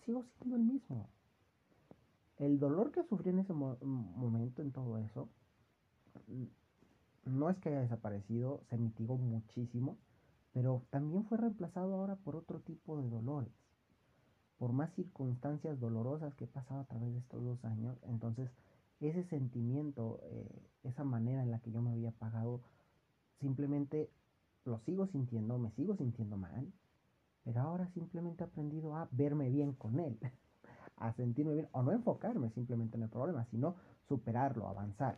sigo 0.05 0.25
siendo 0.38 0.57
el 0.57 0.62
mismo. 0.62 1.09
El 2.38 2.59
dolor 2.59 2.93
que 2.93 3.02
sufrí 3.05 3.31
en 3.31 3.40
ese 3.40 3.52
momento, 3.52 4.62
en 4.62 4.71
todo 4.71 4.99
eso, 4.99 5.28
no 7.25 7.50
es 7.50 7.57
que 7.59 7.71
haya 7.71 7.81
desaparecido, 7.81 8.62
se 8.69 8.78
mitigó 8.78 9.16
muchísimo, 9.16 9.97
pero 10.52 10.83
también 10.90 11.25
fue 11.25 11.38
reemplazado 11.38 11.95
ahora 11.95 12.16
por 12.16 12.37
otro 12.37 12.61
tipo 12.61 12.97
de 13.00 13.09
dolores, 13.09 13.52
por 14.59 14.73
más 14.73 14.93
circunstancias 14.95 15.81
dolorosas 15.81 16.35
que 16.35 16.45
he 16.45 16.49
pasado 16.49 16.81
a 16.81 16.85
través 16.85 17.12
de 17.12 17.19
estos 17.19 17.43
dos 17.43 17.64
años. 17.64 17.99
Entonces, 18.02 18.50
ese 19.00 19.25
sentimiento, 19.25 20.21
eh, 20.25 20.62
esa 20.85 21.05
manera 21.05 21.43
en 21.43 21.50
la 21.50 21.59
que 21.61 21.71
yo 21.71 21.83
me 21.83 21.93
había 21.93 22.12
pagado, 22.12 22.61
simplemente 23.41 24.11
lo 24.65 24.79
sigo 24.81 25.07
sintiendo, 25.07 25.59
me 25.59 25.71
sigo 25.73 25.97
sintiendo 25.97 26.37
mal, 26.37 26.73
pero 27.45 27.61
ahora 27.61 27.88
simplemente 27.93 28.43
he 28.43 28.47
aprendido 28.47 28.97
a 28.97 29.09
verme 29.12 29.49
bien 29.50 29.73
con 29.73 30.00
él, 30.00 30.19
a 30.97 31.12
sentirme 31.12 31.55
bien 31.55 31.69
o 31.73 31.83
no 31.83 31.93
enfocarme 31.93 32.50
simplemente 32.50 32.97
en 32.97 33.05
el 33.05 33.09
problema, 33.09 33.45
sino 33.50 33.76
superarlo, 34.09 34.69
avanzar. 34.69 35.17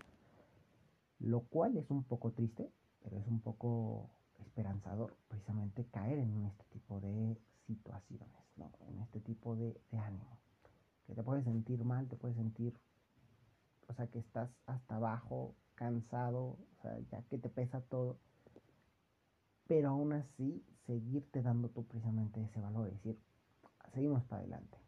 Lo 1.20 1.40
cual 1.40 1.76
es 1.76 1.90
un 1.90 2.04
poco 2.04 2.32
triste, 2.32 2.70
pero 3.02 3.16
es 3.16 3.26
un 3.26 3.40
poco 3.40 4.10
esperanzador 4.38 5.16
precisamente 5.28 5.84
caer 5.86 6.18
en 6.18 6.44
este 6.46 6.64
tipo 6.70 7.00
de 7.00 7.36
situaciones, 7.66 8.28
¿no? 8.56 8.70
en 8.88 8.98
este 8.98 9.20
tipo 9.20 9.56
de, 9.56 9.80
de 9.90 9.98
ánimo. 9.98 10.38
Que 11.06 11.14
te 11.14 11.22
puedes 11.22 11.44
sentir 11.44 11.84
mal, 11.84 12.06
te 12.08 12.16
puedes 12.16 12.36
sentir, 12.36 12.74
o 13.88 13.94
sea, 13.94 14.06
que 14.06 14.18
estás 14.18 14.50
hasta 14.66 14.96
abajo, 14.96 15.54
cansado, 15.74 16.40
o 16.40 16.82
sea, 16.82 16.98
ya 17.10 17.22
que 17.22 17.38
te 17.38 17.48
pesa 17.48 17.80
todo. 17.80 18.18
Pero 19.66 19.90
aún 19.90 20.12
así, 20.12 20.64
seguirte 20.86 21.42
dando 21.42 21.68
tú 21.68 21.84
precisamente 21.86 22.42
ese 22.42 22.60
valor, 22.60 22.88
es 22.88 22.94
decir, 22.94 23.18
seguimos 23.92 24.24
para 24.24 24.42
adelante, 24.42 24.78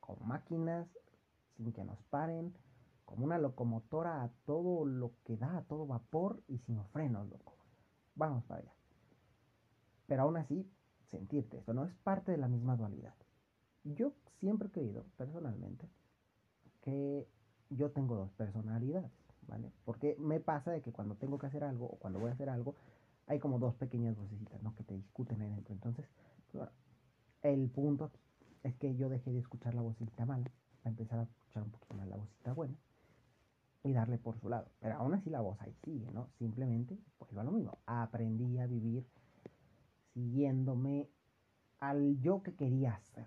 con 0.00 0.16
máquinas, 0.26 0.88
sin 1.56 1.72
que 1.72 1.84
nos 1.84 2.02
paren, 2.04 2.54
como 3.04 3.24
una 3.24 3.38
locomotora 3.38 4.22
a 4.22 4.28
todo 4.44 4.84
lo 4.84 5.12
que 5.24 5.36
da, 5.36 5.58
a 5.58 5.62
todo 5.62 5.86
vapor 5.86 6.42
y 6.46 6.58
sin 6.58 6.84
frenos, 6.86 7.28
loco. 7.28 7.56
Vamos 8.14 8.44
para 8.44 8.60
allá. 8.60 8.74
Pero 10.06 10.22
aún 10.22 10.36
así, 10.36 10.70
sentirte 11.10 11.58
esto, 11.58 11.72
¿no? 11.72 11.86
Es 11.86 11.94
parte 11.96 12.32
de 12.32 12.38
la 12.38 12.48
misma 12.48 12.76
dualidad. 12.76 13.14
Yo 13.84 14.12
siempre 14.40 14.68
he 14.68 14.72
creído, 14.72 15.04
personalmente, 15.16 15.88
que 16.82 17.26
yo 17.70 17.90
tengo 17.90 18.16
dos 18.16 18.30
personalidades, 18.32 19.10
¿vale? 19.46 19.72
Porque 19.84 20.16
me 20.18 20.40
pasa 20.40 20.70
de 20.70 20.80
que 20.80 20.92
cuando 20.92 21.14
tengo 21.16 21.38
que 21.38 21.46
hacer 21.46 21.64
algo 21.64 21.86
o 21.86 21.98
cuando 21.98 22.18
voy 22.18 22.30
a 22.30 22.34
hacer 22.34 22.48
algo, 22.48 22.74
hay 23.26 23.38
como 23.38 23.58
dos 23.58 23.74
pequeñas 23.74 24.16
vocecitas, 24.16 24.62
¿no? 24.62 24.74
Que 24.74 24.84
te 24.84 24.94
discuten 24.94 25.40
ahí 25.42 25.50
dentro. 25.50 25.74
Entonces, 25.74 26.06
bueno, 26.52 26.72
el 27.42 27.68
punto 27.70 28.10
es 28.62 28.74
que 28.76 28.96
yo 28.96 29.08
dejé 29.08 29.32
de 29.32 29.38
escuchar 29.38 29.74
la 29.74 29.82
vocecita 29.82 30.26
mala, 30.26 30.50
a 30.84 30.88
empezar 30.88 31.18
a 31.18 31.22
escuchar 31.22 31.62
un 31.62 31.70
poquito 31.70 31.94
más 31.94 32.08
la 32.08 32.16
vocecita 32.16 32.52
buena 32.52 32.74
y 33.82 33.92
darle 33.92 34.18
por 34.18 34.38
su 34.38 34.48
lado. 34.48 34.68
Pero 34.80 34.96
aún 34.96 35.14
así 35.14 35.30
la 35.30 35.40
voz 35.40 35.60
ahí 35.60 35.74
sigue, 35.84 36.10
¿no? 36.10 36.28
Simplemente, 36.38 36.98
pues 37.18 37.36
va 37.36 37.44
lo 37.44 37.52
mismo. 37.52 37.78
Aprendí 37.86 38.58
a 38.58 38.66
vivir 38.66 39.06
siguiéndome 40.14 41.08
al 41.80 42.20
yo 42.20 42.42
que 42.42 42.54
quería 42.54 42.98
ser. 43.14 43.26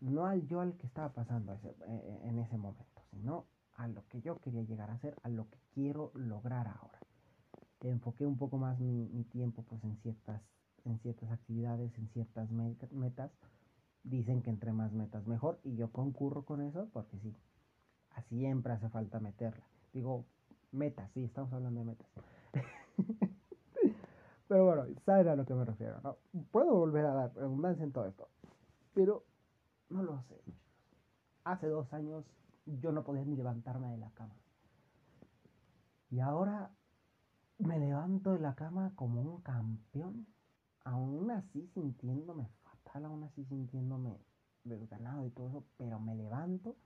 No 0.00 0.26
al 0.26 0.46
yo 0.48 0.60
al 0.60 0.76
que 0.76 0.86
estaba 0.86 1.12
pasando 1.12 1.52
ese, 1.52 1.76
eh, 1.86 2.20
en 2.24 2.38
ese 2.38 2.56
momento, 2.56 3.02
sino 3.10 3.46
a 3.74 3.88
lo 3.88 4.06
que 4.08 4.20
yo 4.20 4.38
quería 4.38 4.62
llegar 4.62 4.90
a 4.90 4.98
ser, 4.98 5.16
a 5.22 5.28
lo 5.28 5.48
que 5.48 5.58
quiero 5.74 6.12
lograr 6.14 6.68
ahora. 6.68 6.98
Enfoqué 7.80 8.26
un 8.26 8.36
poco 8.36 8.58
más 8.58 8.78
mi, 8.78 9.08
mi 9.08 9.24
tiempo 9.24 9.62
pues 9.62 9.82
en 9.82 9.96
ciertas, 9.98 10.40
en 10.84 10.98
ciertas 11.00 11.30
actividades, 11.32 11.96
en 11.98 12.08
ciertas 12.08 12.50
metas. 12.50 13.30
Dicen 14.04 14.42
que 14.42 14.50
entre 14.50 14.72
más 14.72 14.92
metas 14.92 15.26
mejor 15.26 15.60
y 15.64 15.76
yo 15.76 15.90
concurro 15.90 16.44
con 16.44 16.60
eso 16.60 16.88
porque 16.92 17.18
sí, 17.18 17.34
siempre 18.28 18.72
hace 18.72 18.88
falta 18.88 19.20
meterla. 19.20 19.64
Digo, 19.92 20.24
metas, 20.70 21.10
sí, 21.12 21.24
estamos 21.24 21.52
hablando 21.52 21.80
de 21.80 21.86
metas. 21.86 22.06
pero 24.48 24.64
bueno, 24.66 24.84
saben 25.04 25.28
a 25.28 25.36
lo 25.36 25.44
que 25.44 25.54
me 25.54 25.64
refiero, 25.64 26.00
¿no? 26.02 26.16
Puedo 26.50 26.74
volver 26.74 27.06
a 27.06 27.14
dar 27.14 27.34
redundancia 27.34 27.84
en 27.84 27.92
todo 27.92 28.06
esto, 28.06 28.28
pero 28.94 29.24
no 29.88 30.02
lo 30.02 30.20
sé. 30.22 30.40
Hace 31.44 31.66
dos 31.66 31.92
años 31.92 32.24
yo 32.66 32.92
no 32.92 33.04
podía 33.04 33.24
ni 33.24 33.36
levantarme 33.36 33.88
de 33.90 33.98
la 33.98 34.10
cama. 34.10 34.34
Y 36.10 36.20
ahora 36.20 36.70
me 37.58 37.78
levanto 37.78 38.32
de 38.32 38.40
la 38.40 38.54
cama 38.54 38.92
como 38.96 39.20
un 39.20 39.40
campeón, 39.40 40.26
aún 40.84 41.30
así 41.30 41.66
sintiéndome 41.74 42.48
fatal, 42.62 43.06
aún 43.06 43.24
así 43.24 43.44
sintiéndome 43.44 44.18
desganado 44.64 45.26
y 45.26 45.30
todo 45.30 45.48
eso, 45.48 45.64
pero 45.76 45.98
me 45.98 46.14
levanto 46.14 46.76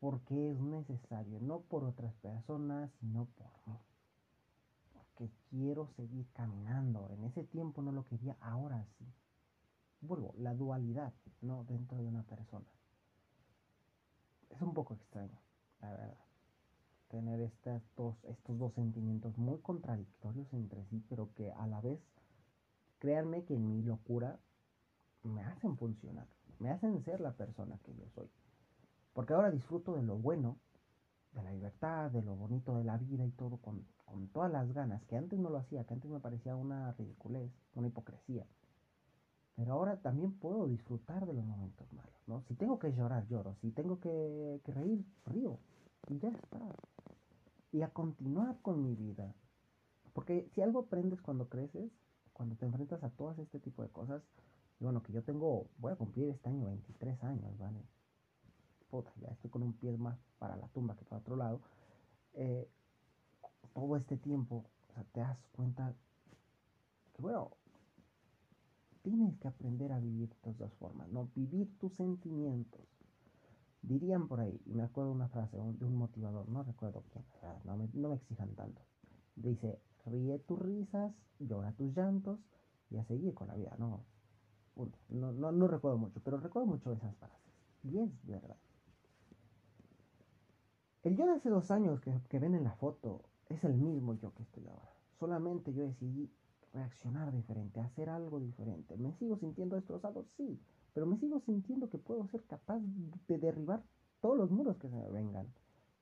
porque 0.00 0.50
es 0.50 0.58
necesario, 0.58 1.38
no 1.40 1.60
por 1.60 1.84
otras 1.84 2.14
personas, 2.14 2.90
sino 3.00 3.26
por 3.26 3.52
mí. 3.66 3.78
Porque 4.94 5.30
quiero 5.50 5.88
seguir 5.88 6.26
caminando. 6.32 7.10
En 7.10 7.24
ese 7.24 7.44
tiempo 7.44 7.82
no 7.82 7.92
lo 7.92 8.04
quería, 8.06 8.36
ahora 8.40 8.86
sí. 8.98 9.06
Vuelvo, 10.00 10.34
la 10.38 10.54
dualidad, 10.54 11.12
¿no? 11.42 11.64
Dentro 11.64 11.98
de 11.98 12.06
una 12.06 12.22
persona. 12.22 12.66
Es 14.50 14.60
un 14.62 14.74
poco 14.74 14.94
extraño, 14.94 15.38
la 15.80 15.90
verdad. 15.90 16.18
Tener 17.08 17.40
estas 17.40 17.82
dos, 17.96 18.16
estos 18.24 18.58
dos 18.58 18.72
sentimientos 18.74 19.36
muy 19.36 19.58
contradictorios 19.58 20.52
entre 20.52 20.84
sí, 20.86 21.04
pero 21.08 21.32
que 21.34 21.50
a 21.52 21.66
la 21.66 21.80
vez, 21.80 22.00
créanme 22.98 23.44
que 23.44 23.54
en 23.54 23.68
mi 23.68 23.82
locura 23.82 24.38
me 25.22 25.42
hacen 25.42 25.76
funcionar, 25.76 26.26
me 26.58 26.70
hacen 26.70 27.02
ser 27.02 27.20
la 27.20 27.32
persona 27.32 27.78
que 27.84 27.94
yo 27.94 28.08
soy. 28.14 28.30
Porque 29.12 29.32
ahora 29.32 29.50
disfruto 29.50 29.96
de 29.96 30.02
lo 30.02 30.16
bueno, 30.16 30.56
de 31.32 31.42
la 31.42 31.52
libertad, 31.52 32.10
de 32.10 32.22
lo 32.22 32.34
bonito 32.34 32.76
de 32.76 32.84
la 32.84 32.96
vida 32.96 33.24
y 33.24 33.30
todo 33.32 33.58
con, 33.58 33.86
todas 34.32 34.50
las 34.50 34.72
ganas, 34.72 35.04
que 35.04 35.16
antes 35.16 35.38
no 35.38 35.50
lo 35.50 35.58
hacía, 35.58 35.84
que 35.84 35.94
antes 35.94 36.10
me 36.10 36.20
parecía 36.20 36.56
una 36.56 36.92
ridiculez, 36.92 37.50
una 37.74 37.88
hipocresía. 37.88 38.46
Pero 39.60 39.74
ahora 39.74 40.00
también 40.00 40.32
puedo 40.32 40.66
disfrutar 40.68 41.26
de 41.26 41.34
los 41.34 41.44
momentos 41.44 41.92
malos, 41.92 42.14
¿no? 42.26 42.40
Si 42.48 42.54
tengo 42.54 42.78
que 42.78 42.94
llorar, 42.94 43.26
lloro. 43.26 43.56
Si 43.60 43.70
tengo 43.70 44.00
que, 44.00 44.58
reír, 44.64 45.04
río. 45.26 45.58
Y 46.08 46.18
ya 46.18 46.30
está. 46.30 46.58
Y 47.70 47.82
a 47.82 47.90
continuar 47.90 48.56
con 48.62 48.82
mi 48.82 48.94
vida. 48.94 49.34
Porque 50.14 50.48
si 50.54 50.62
algo 50.62 50.80
aprendes 50.80 51.20
cuando 51.20 51.50
creces, 51.50 51.92
cuando 52.32 52.56
te 52.56 52.64
enfrentas 52.64 53.04
a 53.04 53.10
todo 53.10 53.34
este 53.42 53.60
tipo 53.60 53.82
de 53.82 53.90
cosas, 53.90 54.22
y 54.80 54.84
bueno, 54.84 55.02
que 55.02 55.12
yo 55.12 55.22
tengo, 55.24 55.66
voy 55.76 55.92
a 55.92 55.96
cumplir 55.96 56.30
este 56.30 56.48
año 56.48 56.64
23 56.64 57.22
años, 57.24 57.58
¿vale? 57.58 57.84
ya 59.20 59.28
estoy 59.28 59.50
con 59.50 59.62
un 59.62 59.74
pie 59.74 59.94
más 59.98 60.18
para 60.38 60.56
la 60.56 60.68
tumba 60.68 60.96
que 60.96 61.04
para 61.04 61.20
otro 61.20 61.36
lado, 61.36 61.60
eh, 62.32 62.66
todo 63.74 63.94
este 63.98 64.16
tiempo, 64.16 64.64
o 64.88 64.94
sea, 64.94 65.04
te 65.12 65.20
das 65.20 65.38
cuenta 65.52 65.94
que, 67.12 67.20
bueno, 67.20 67.50
tienes 69.02 69.36
que 69.38 69.48
aprender 69.48 69.92
a 69.92 69.98
vivir 69.98 70.30
estas 70.30 70.56
dos 70.58 70.72
formas, 70.74 71.08
¿no? 71.08 71.30
Vivir 71.34 71.78
tus 71.78 71.94
sentimientos. 71.94 72.82
Dirían 73.82 74.28
por 74.28 74.40
ahí, 74.40 74.60
y 74.66 74.74
me 74.74 74.82
acuerdo 74.82 75.12
una 75.12 75.28
frase 75.28 75.56
de 75.56 75.62
un 75.62 75.96
motivador, 75.96 76.48
no 76.48 76.62
recuerdo 76.62 77.02
quién, 77.10 77.24
no 77.64 77.76
me, 77.76 77.88
no 77.94 78.10
me 78.10 78.16
exijan 78.16 78.54
tanto. 78.54 78.82
Dice, 79.36 79.80
ríe 80.04 80.38
tus 80.40 80.58
risas, 80.58 81.14
llora 81.38 81.72
tus 81.72 81.96
llantos 81.96 82.38
y 82.90 82.98
a 82.98 83.04
seguir 83.04 83.32
con 83.34 83.48
la 83.48 83.54
vida, 83.54 83.74
¿no? 83.78 84.04
No, 85.08 85.32
no, 85.32 85.52
no 85.52 85.68
recuerdo 85.68 85.98
mucho, 85.98 86.20
pero 86.22 86.38
recuerdo 86.38 86.66
mucho 86.66 86.92
esas 86.92 87.14
frases. 87.16 87.40
Y 87.82 87.98
es 87.98 88.26
verdad. 88.26 88.56
El 91.02 91.16
yo 91.16 91.24
de 91.26 91.32
hace 91.32 91.48
dos 91.48 91.70
años 91.70 92.00
que, 92.00 92.38
ven 92.38 92.54
en 92.54 92.64
la 92.64 92.74
foto 92.74 93.22
es 93.48 93.64
el 93.64 93.74
mismo 93.74 94.14
yo 94.14 94.34
que 94.34 94.42
estoy 94.42 94.66
ahora. 94.66 94.92
Solamente 95.18 95.72
yo 95.72 95.84
decidí 95.84 96.30
reaccionar 96.72 97.32
diferente, 97.32 97.80
hacer 97.80 98.08
algo 98.08 98.40
diferente. 98.40 98.96
¿Me 98.96 99.12
sigo 99.12 99.36
sintiendo 99.36 99.76
destrozado? 99.76 100.24
Sí, 100.24 100.60
pero 100.92 101.06
me 101.06 101.16
sigo 101.16 101.40
sintiendo 101.40 101.88
que 101.88 101.98
puedo 101.98 102.26
ser 102.28 102.44
capaz 102.44 102.80
de 103.28 103.38
derribar 103.38 103.82
todos 104.20 104.36
los 104.36 104.50
muros 104.50 104.76
que 104.78 104.88
se 104.88 104.96
me 104.96 105.10
vengan. 105.10 105.46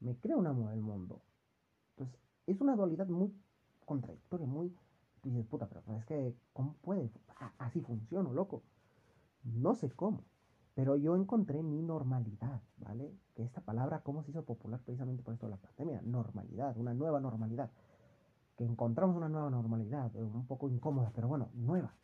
Me 0.00 0.16
creo 0.16 0.38
un 0.38 0.46
amo 0.46 0.68
del 0.70 0.80
mundo. 0.80 1.22
Entonces, 1.96 2.20
es 2.46 2.60
una 2.60 2.76
dualidad 2.76 3.08
muy 3.08 3.32
contradictoria, 3.84 4.46
muy... 4.46 4.74
Dices, 5.22 5.46
puta, 5.46 5.68
pero 5.68 5.82
es 5.96 6.04
que, 6.04 6.36
¿cómo 6.52 6.74
puede? 6.74 7.10
Así 7.58 7.80
funciona, 7.80 8.30
loco. 8.30 8.62
No 9.42 9.74
sé 9.74 9.90
cómo. 9.90 10.24
Pero 10.74 10.94
yo 10.94 11.16
encontré 11.16 11.62
mi 11.64 11.82
normalidad, 11.82 12.62
¿vale? 12.76 13.12
Que 13.34 13.42
esta 13.42 13.60
palabra, 13.60 14.02
¿cómo 14.02 14.22
se 14.22 14.30
hizo 14.30 14.44
popular 14.44 14.80
precisamente 14.84 15.24
por 15.24 15.34
esto 15.34 15.46
de 15.46 15.50
la 15.50 15.56
pandemia? 15.56 16.00
Normalidad, 16.02 16.76
una 16.76 16.94
nueva 16.94 17.18
normalidad. 17.20 17.72
Que 18.58 18.64
encontramos 18.64 19.16
una 19.16 19.30
nueva 19.30 19.48
normalidad, 19.48 20.14
eh, 20.16 20.22
un 20.22 20.46
poco 20.46 20.68
incómoda, 20.68 21.10
pero 21.14 21.28
bueno, 21.28 21.48
nueva. 21.54 21.94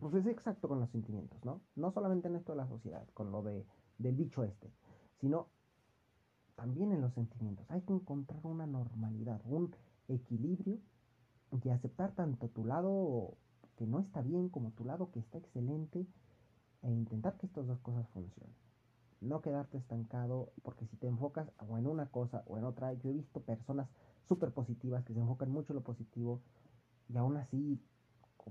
Pues 0.00 0.14
es 0.14 0.26
exacto 0.26 0.66
con 0.66 0.80
los 0.80 0.90
sentimientos, 0.90 1.44
¿no? 1.44 1.60
No 1.76 1.92
solamente 1.92 2.26
en 2.26 2.36
esto 2.36 2.52
de 2.52 2.58
la 2.58 2.66
sociedad, 2.66 3.06
con 3.14 3.30
lo 3.30 3.42
de, 3.42 3.64
del 3.98 4.16
bicho 4.16 4.42
este, 4.42 4.72
sino 5.20 5.48
también 6.56 6.92
en 6.92 7.00
los 7.00 7.12
sentimientos. 7.14 7.70
Hay 7.70 7.82
que 7.82 7.92
encontrar 7.92 8.40
una 8.44 8.66
normalidad, 8.66 9.40
un 9.44 9.74
equilibrio 10.08 10.78
y 11.62 11.68
aceptar 11.68 12.12
tanto 12.12 12.48
tu 12.48 12.64
lado 12.64 13.34
que 13.76 13.86
no 13.86 14.00
está 14.00 14.20
bien 14.22 14.48
como 14.48 14.70
tu 14.72 14.84
lado 14.84 15.10
que 15.10 15.20
está 15.20 15.38
excelente 15.38 16.06
e 16.82 16.90
intentar 16.90 17.36
que 17.36 17.46
estas 17.46 17.66
dos 17.66 17.78
cosas 17.80 18.08
funcionen. 18.08 18.54
No 19.20 19.42
quedarte 19.42 19.76
estancado, 19.76 20.52
porque 20.62 20.86
si 20.86 20.96
te 20.96 21.06
enfocas 21.06 21.50
o 21.58 21.76
en 21.76 21.86
una 21.86 22.06
cosa 22.06 22.42
o 22.46 22.56
en 22.56 22.64
otra, 22.64 22.92
yo 22.94 23.10
he 23.10 23.12
visto 23.12 23.40
personas 23.40 23.88
súper 24.28 24.52
positivas 24.52 25.04
que 25.04 25.14
se 25.14 25.20
enfocan 25.20 25.50
mucho 25.50 25.72
en 25.72 25.76
lo 25.76 25.82
positivo 25.82 26.40
y 27.08 27.16
aún 27.16 27.36
así, 27.36 27.80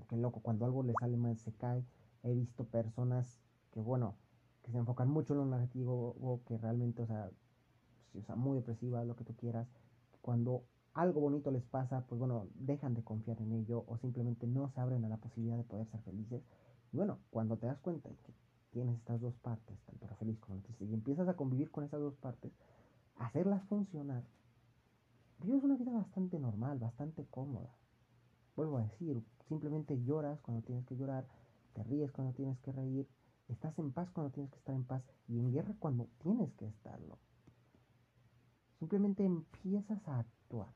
que 0.08 0.16
loco, 0.16 0.40
cuando 0.40 0.64
algo 0.64 0.82
le 0.82 0.94
sale 1.00 1.16
mal 1.16 1.36
se 1.38 1.52
cae. 1.52 1.84
He 2.22 2.34
visto 2.34 2.64
personas 2.64 3.40
que, 3.72 3.80
bueno, 3.80 4.14
que 4.62 4.72
se 4.72 4.78
enfocan 4.78 5.08
mucho 5.08 5.32
en 5.32 5.38
lo 5.38 5.46
negativo 5.46 6.40
que 6.46 6.58
realmente, 6.58 7.02
o 7.02 7.06
sea, 7.06 7.30
o 8.18 8.22
sea, 8.22 8.36
muy 8.36 8.56
depresivas, 8.56 9.06
lo 9.06 9.16
que 9.16 9.24
tú 9.24 9.34
quieras. 9.34 9.68
Cuando 10.20 10.64
algo 10.94 11.20
bonito 11.20 11.50
les 11.50 11.64
pasa, 11.64 12.04
pues 12.06 12.18
bueno, 12.18 12.48
dejan 12.54 12.94
de 12.94 13.02
confiar 13.02 13.40
en 13.40 13.52
ello 13.52 13.84
o 13.86 13.96
simplemente 13.96 14.46
no 14.46 14.68
se 14.68 14.80
abren 14.80 15.04
a 15.04 15.08
la 15.08 15.16
posibilidad 15.16 15.56
de 15.56 15.64
poder 15.64 15.86
ser 15.86 16.00
felices. 16.02 16.42
Y 16.92 16.96
bueno, 16.96 17.18
cuando 17.30 17.56
te 17.56 17.66
das 17.66 17.78
cuenta 17.78 18.08
que 18.08 18.34
tienes 18.70 18.96
estas 18.96 19.20
dos 19.20 19.34
partes, 19.36 19.78
tanto 19.86 20.06
la 20.06 20.16
feliz 20.16 20.38
como 20.40 20.56
la 20.56 20.62
triste, 20.62 20.84
y 20.84 20.92
empiezas 20.92 21.28
a 21.28 21.34
convivir 21.34 21.70
con 21.70 21.84
esas 21.84 22.00
dos 22.00 22.16
partes, 22.16 22.52
hacerlas 23.16 23.62
funcionar, 23.64 24.24
vives 25.40 25.62
una 25.62 25.76
vida 25.76 25.92
bastante 25.92 26.38
normal, 26.38 26.78
bastante 26.78 27.26
cómoda. 27.26 27.74
Vuelvo 28.56 28.78
a 28.78 28.82
decir, 28.82 29.24
simplemente 29.48 30.02
lloras 30.04 30.40
cuando 30.40 30.62
tienes 30.62 30.84
que 30.86 30.96
llorar, 30.96 31.26
te 31.72 31.82
ríes 31.84 32.12
cuando 32.12 32.34
tienes 32.34 32.58
que 32.60 32.72
reír, 32.72 33.08
estás 33.48 33.78
en 33.78 33.92
paz 33.92 34.10
cuando 34.10 34.32
tienes 34.32 34.50
que 34.50 34.58
estar 34.58 34.74
en 34.74 34.84
paz 34.84 35.02
y 35.28 35.38
en 35.38 35.52
guerra 35.52 35.74
cuando 35.78 36.08
tienes 36.18 36.52
que 36.54 36.66
estarlo. 36.66 37.18
Simplemente 38.78 39.24
empiezas 39.24 40.06
a 40.08 40.20
actuar, 40.20 40.74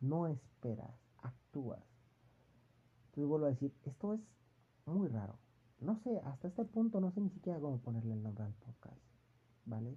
no 0.00 0.26
esperas, 0.26 0.98
actúas. 1.22 1.84
Entonces 3.06 3.28
vuelvo 3.28 3.46
a 3.46 3.50
decir, 3.50 3.74
esto 3.84 4.14
es 4.14 4.20
muy 4.86 5.08
raro. 5.08 5.38
No 5.80 5.96
sé, 5.96 6.20
hasta 6.24 6.48
este 6.48 6.64
punto 6.64 7.00
no 7.00 7.12
sé 7.12 7.20
ni 7.20 7.30
siquiera 7.30 7.60
cómo 7.60 7.78
ponerle 7.78 8.14
el 8.14 8.22
nombre 8.22 8.44
al 8.44 8.54
podcast, 8.54 9.00
¿vale? 9.64 9.96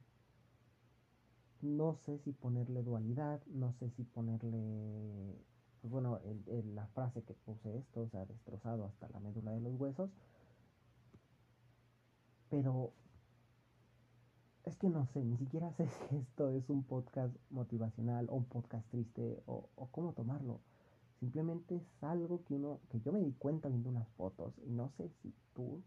No 1.61 1.95
sé 2.05 2.17
si 2.19 2.31
ponerle 2.31 2.83
dualidad, 2.83 3.41
no 3.47 3.73
sé 3.73 3.89
si 3.91 4.03
ponerle, 4.03 5.35
pues 5.81 5.91
bueno, 5.91 6.19
la 6.73 6.87
frase 6.87 7.23
que 7.23 7.33
puse 7.33 7.77
esto, 7.77 8.01
o 8.01 8.09
sea, 8.09 8.25
destrozado 8.25 8.85
hasta 8.85 9.09
la 9.09 9.19
médula 9.19 9.51
de 9.51 9.61
los 9.61 9.79
huesos. 9.79 10.09
Pero 12.49 12.93
es 14.65 14.77
que 14.77 14.89
no 14.89 15.05
sé, 15.07 15.23
ni 15.23 15.37
siquiera 15.37 15.71
sé 15.77 15.87
si 15.87 16.17
esto 16.17 16.49
es 16.49 16.69
un 16.69 16.83
podcast 16.83 17.35
motivacional 17.49 18.27
o 18.29 18.35
un 18.35 18.45
podcast 18.45 18.87
triste 18.89 19.41
o, 19.45 19.69
o 19.75 19.87
cómo 19.87 20.13
tomarlo. 20.13 20.61
Simplemente 21.19 21.75
es 21.75 22.03
algo 22.03 22.43
que 22.45 22.55
uno, 22.55 22.79
que 22.89 22.99
yo 23.01 23.11
me 23.11 23.21
di 23.21 23.33
cuenta 23.33 23.69
viendo 23.69 23.89
unas 23.89 24.09
fotos 24.13 24.53
y 24.65 24.71
no 24.71 24.89
sé 24.97 25.09
si 25.21 25.33
tú 25.53 25.83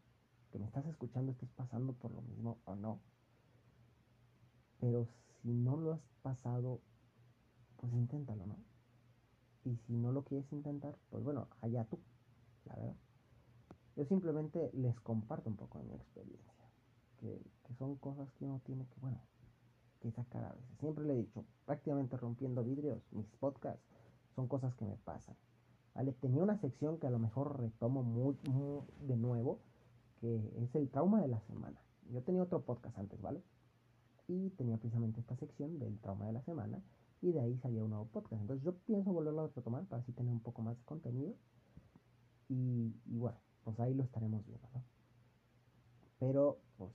que 0.52 0.60
me 0.60 0.66
estás 0.66 0.86
escuchando 0.86 1.32
estés 1.32 1.50
pasando 1.50 1.94
por 1.94 2.12
lo 2.12 2.22
mismo 2.22 2.58
o 2.64 2.76
no. 2.76 3.00
Pero 4.78 5.08
si 5.44 5.52
no 5.52 5.76
lo 5.76 5.92
has 5.92 6.00
pasado, 6.22 6.80
pues 7.76 7.92
inténtalo, 7.92 8.46
¿no? 8.46 8.56
Y 9.64 9.76
si 9.76 9.92
no 9.92 10.10
lo 10.10 10.24
quieres 10.24 10.50
intentar, 10.52 10.96
pues 11.10 11.22
bueno, 11.22 11.48
allá 11.60 11.84
tú, 11.84 11.98
la 12.64 12.76
verdad. 12.76 12.96
Yo 13.94 14.06
simplemente 14.06 14.70
les 14.72 14.98
comparto 15.00 15.50
un 15.50 15.56
poco 15.56 15.78
de 15.78 15.84
mi 15.84 15.94
experiencia, 15.94 16.54
que, 17.18 17.42
que 17.62 17.74
son 17.74 17.96
cosas 17.96 18.32
que 18.32 18.46
uno 18.46 18.60
tiene 18.64 18.86
que, 18.86 18.98
bueno, 19.00 19.20
que 20.00 20.10
sacar 20.12 20.44
a 20.44 20.52
veces. 20.54 20.78
Siempre 20.80 21.04
le 21.04 21.12
he 21.12 21.18
dicho, 21.18 21.44
prácticamente 21.66 22.16
rompiendo 22.16 22.64
vidrios, 22.64 23.02
mis 23.12 23.26
podcasts 23.36 23.84
son 24.34 24.48
cosas 24.48 24.74
que 24.74 24.86
me 24.86 24.96
pasan. 24.96 25.36
¿Vale? 25.94 26.12
Tenía 26.14 26.42
una 26.42 26.58
sección 26.58 26.98
que 26.98 27.06
a 27.06 27.10
lo 27.10 27.18
mejor 27.18 27.60
retomo 27.60 28.02
muy, 28.02 28.36
de 29.00 29.16
nuevo, 29.16 29.60
que 30.20 30.36
es 30.56 30.74
el 30.74 30.88
trauma 30.88 31.20
de 31.20 31.28
la 31.28 31.40
semana. 31.42 31.80
Yo 32.10 32.22
tenía 32.22 32.42
otro 32.42 32.62
podcast 32.62 32.98
antes, 32.98 33.20
¿vale? 33.20 33.42
Y 34.26 34.50
tenía 34.50 34.76
precisamente 34.78 35.20
esta 35.20 35.36
sección 35.36 35.78
del 35.78 35.98
trauma 35.98 36.26
de 36.26 36.32
la 36.32 36.42
semana 36.42 36.82
y 37.20 37.32
de 37.32 37.40
ahí 37.40 37.58
salía 37.58 37.82
un 37.82 37.90
nuevo 37.90 38.06
podcast. 38.06 38.40
Entonces 38.40 38.64
yo 38.64 38.74
pienso 38.86 39.12
volverlo 39.12 39.42
a 39.42 39.48
retomar 39.48 39.84
para 39.84 40.02
así 40.02 40.12
tener 40.12 40.32
un 40.32 40.40
poco 40.40 40.62
más 40.62 40.76
de 40.76 40.84
contenido. 40.84 41.34
Y, 42.48 42.92
bueno, 43.06 43.38
pues 43.64 43.80
ahí 43.80 43.94
lo 43.94 44.02
estaremos 44.02 44.44
viendo, 44.46 44.68
¿no? 44.74 44.82
Pero, 46.18 46.58
pues, 46.76 46.92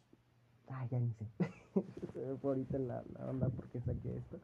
ah, 0.68 0.88
ya 0.90 1.00
ni 1.00 1.12
sé. 1.14 1.28
Se 2.14 2.26
me 2.26 2.38
fue 2.38 2.52
ahorita 2.52 2.78
la, 2.78 3.04
la 3.14 3.30
onda 3.30 3.50
porque 3.50 3.82
saqué 3.82 4.18
esto. 4.18 4.40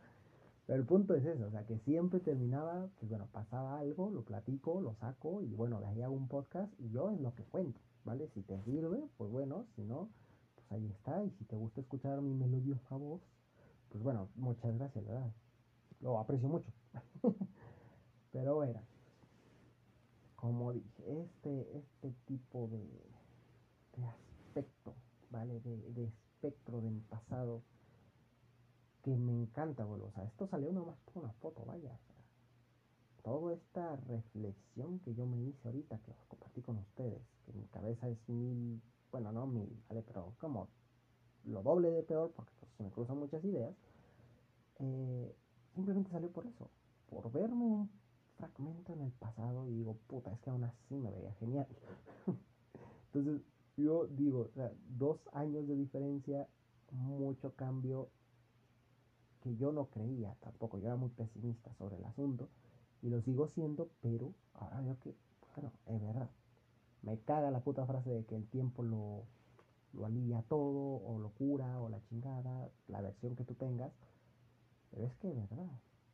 Pero 0.66 0.80
el 0.80 0.86
punto 0.88 1.14
es 1.14 1.24
eso, 1.24 1.46
o 1.46 1.52
sea, 1.52 1.66
que 1.68 1.78
siempre 1.80 2.20
terminaba, 2.20 2.90
pues 3.00 3.10
bueno, 3.10 3.28
pasaba 3.32 3.78
algo, 3.78 4.10
lo 4.10 4.24
platico, 4.24 4.82
lo 4.82 4.96
saco 4.96 5.42
y 5.42 5.54
bueno, 5.54 5.80
de 5.80 5.86
ahí 5.86 6.02
hago 6.02 6.16
un 6.16 6.28
podcast 6.28 6.74
y 6.80 6.90
yo 6.90 7.12
es 7.12 7.22
lo 7.22 7.36
que 7.36 7.44
cuento, 7.44 7.80
¿vale? 8.04 8.28
Si 8.30 8.42
te 8.42 8.60
sirve, 8.64 9.08
pues 9.18 9.30
bueno, 9.30 9.68
si 9.76 9.84
no, 9.84 10.10
pues 10.68 10.82
ahí 10.82 10.92
está. 10.92 11.24
Y 11.24 11.32
si 11.32 11.46
te 11.46 11.56
gusta 11.56 11.82
escuchar 11.82 12.22
mi 12.22 12.34
melodiosa 12.34 12.96
voz, 12.96 13.22
pues 13.90 14.04
bueno, 14.04 14.30
muchas 14.36 14.76
gracias, 14.78 15.06
¿verdad? 15.06 15.32
Lo 16.02 16.20
aprecio 16.20 16.48
mucho. 16.50 16.72
Pero 18.32 18.56
bueno, 18.56 18.82
como 20.36 20.74
dije, 20.74 21.22
este, 21.22 21.78
este 21.78 22.12
tipo 22.26 22.68
de, 22.68 22.86
de 23.98 24.06
aspecto, 24.06 24.94
¿vale? 25.32 25.60
De, 25.62 25.78
de 25.94 26.06
espectro 26.06 26.82
del 26.82 27.02
pasado 27.02 27.62
que 29.06 29.16
me 29.16 29.34
encanta, 29.34 29.86
boludo. 29.86 30.08
O 30.08 30.12
sea, 30.12 30.24
esto 30.24 30.48
salió 30.48 30.72
nomás 30.72 30.98
por 31.06 31.24
una 31.24 31.32
foto, 31.34 31.64
vaya. 31.64 31.98
Toda 33.24 33.54
esta 33.54 33.96
reflexión 34.08 35.00
que 35.00 35.14
yo 35.14 35.28
me 35.28 35.40
hice 35.40 35.68
ahorita, 35.68 36.00
que 36.00 36.12
os 36.12 36.26
compartí 36.28 36.62
con 36.62 36.78
ustedes, 36.78 37.22
que 37.46 37.54
mi 37.54 37.66
cabeza 37.68 38.08
es 38.10 38.18
mil, 38.28 38.82
bueno, 39.12 39.32
no 39.32 39.46
mil, 39.46 39.70
¿vale? 39.88 40.02
Pero 40.02 40.34
como 40.40 40.68
lo 41.46 41.62
doble 41.62 41.92
de 41.92 42.02
peor, 42.02 42.32
porque 42.36 42.52
pues, 42.60 42.72
se 42.78 42.84
me 42.84 42.90
cruzan 42.90 43.18
muchas 43.18 43.44
ideas, 43.44 43.76
eh, 44.80 45.36
simplemente 45.76 46.10
salió 46.10 46.32
por 46.32 46.48
eso, 46.48 46.70
por 47.08 47.32
verme 47.32 47.64
un 47.64 47.90
fragmento 48.38 48.94
en 48.94 49.02
el 49.02 49.12
pasado 49.12 49.68
y 49.70 49.74
digo, 49.76 49.98
puta, 50.08 50.32
es 50.34 50.40
que 50.40 50.50
aún 50.50 50.64
así 50.64 50.96
me 50.96 51.12
veía 51.12 51.32
genial. 51.34 51.68
Entonces, 53.14 53.42
yo 53.78 54.08
digo, 54.08 54.50
o 54.52 54.52
sea, 54.56 54.72
dos 54.90 55.20
años 55.34 55.68
de 55.68 55.76
diferencia, 55.76 56.48
mucho 56.92 57.54
cambio 57.56 58.10
que 59.46 59.56
yo 59.58 59.72
no 59.72 59.86
tampoco, 60.42 60.78
yo 60.78 60.88
era 60.88 60.96
muy 60.96 61.10
pesimista 61.10 61.74
sobre 61.76 61.98
el 61.98 62.06
asunto 62.06 62.50
y 63.02 63.10
lo 63.10 63.22
sigo 63.22 63.48
siendo, 63.50 63.90
pero 64.02 64.34
ahora 64.54 64.82
veo 64.82 65.00
que, 65.00 65.16
bueno, 65.56 65.72
es 65.86 66.02
verdad. 66.02 66.30
Me 67.02 67.20
caga 67.20 67.52
la 67.52 67.60
puta 67.60 67.86
frase 67.86 68.10
de 68.10 68.26
que 68.26 68.36
el 68.36 68.48
tiempo 68.48 68.82
lo, 68.82 69.24
lo 69.94 70.06
alivia 70.06 70.42
todo, 70.44 71.02
o 71.06 71.20
lo 71.20 71.30
cura, 71.30 71.80
o 71.80 71.90
la 71.90 72.02
chingada, 72.04 72.70
la 72.88 73.02
versión 73.02 73.36
que 73.36 73.44
tú 73.44 73.54
tengas. 73.54 73.92
Pero 74.92 75.06
es 75.06 75.14
que 75.16 75.30
es 75.30 75.36
verdad, 75.36 75.70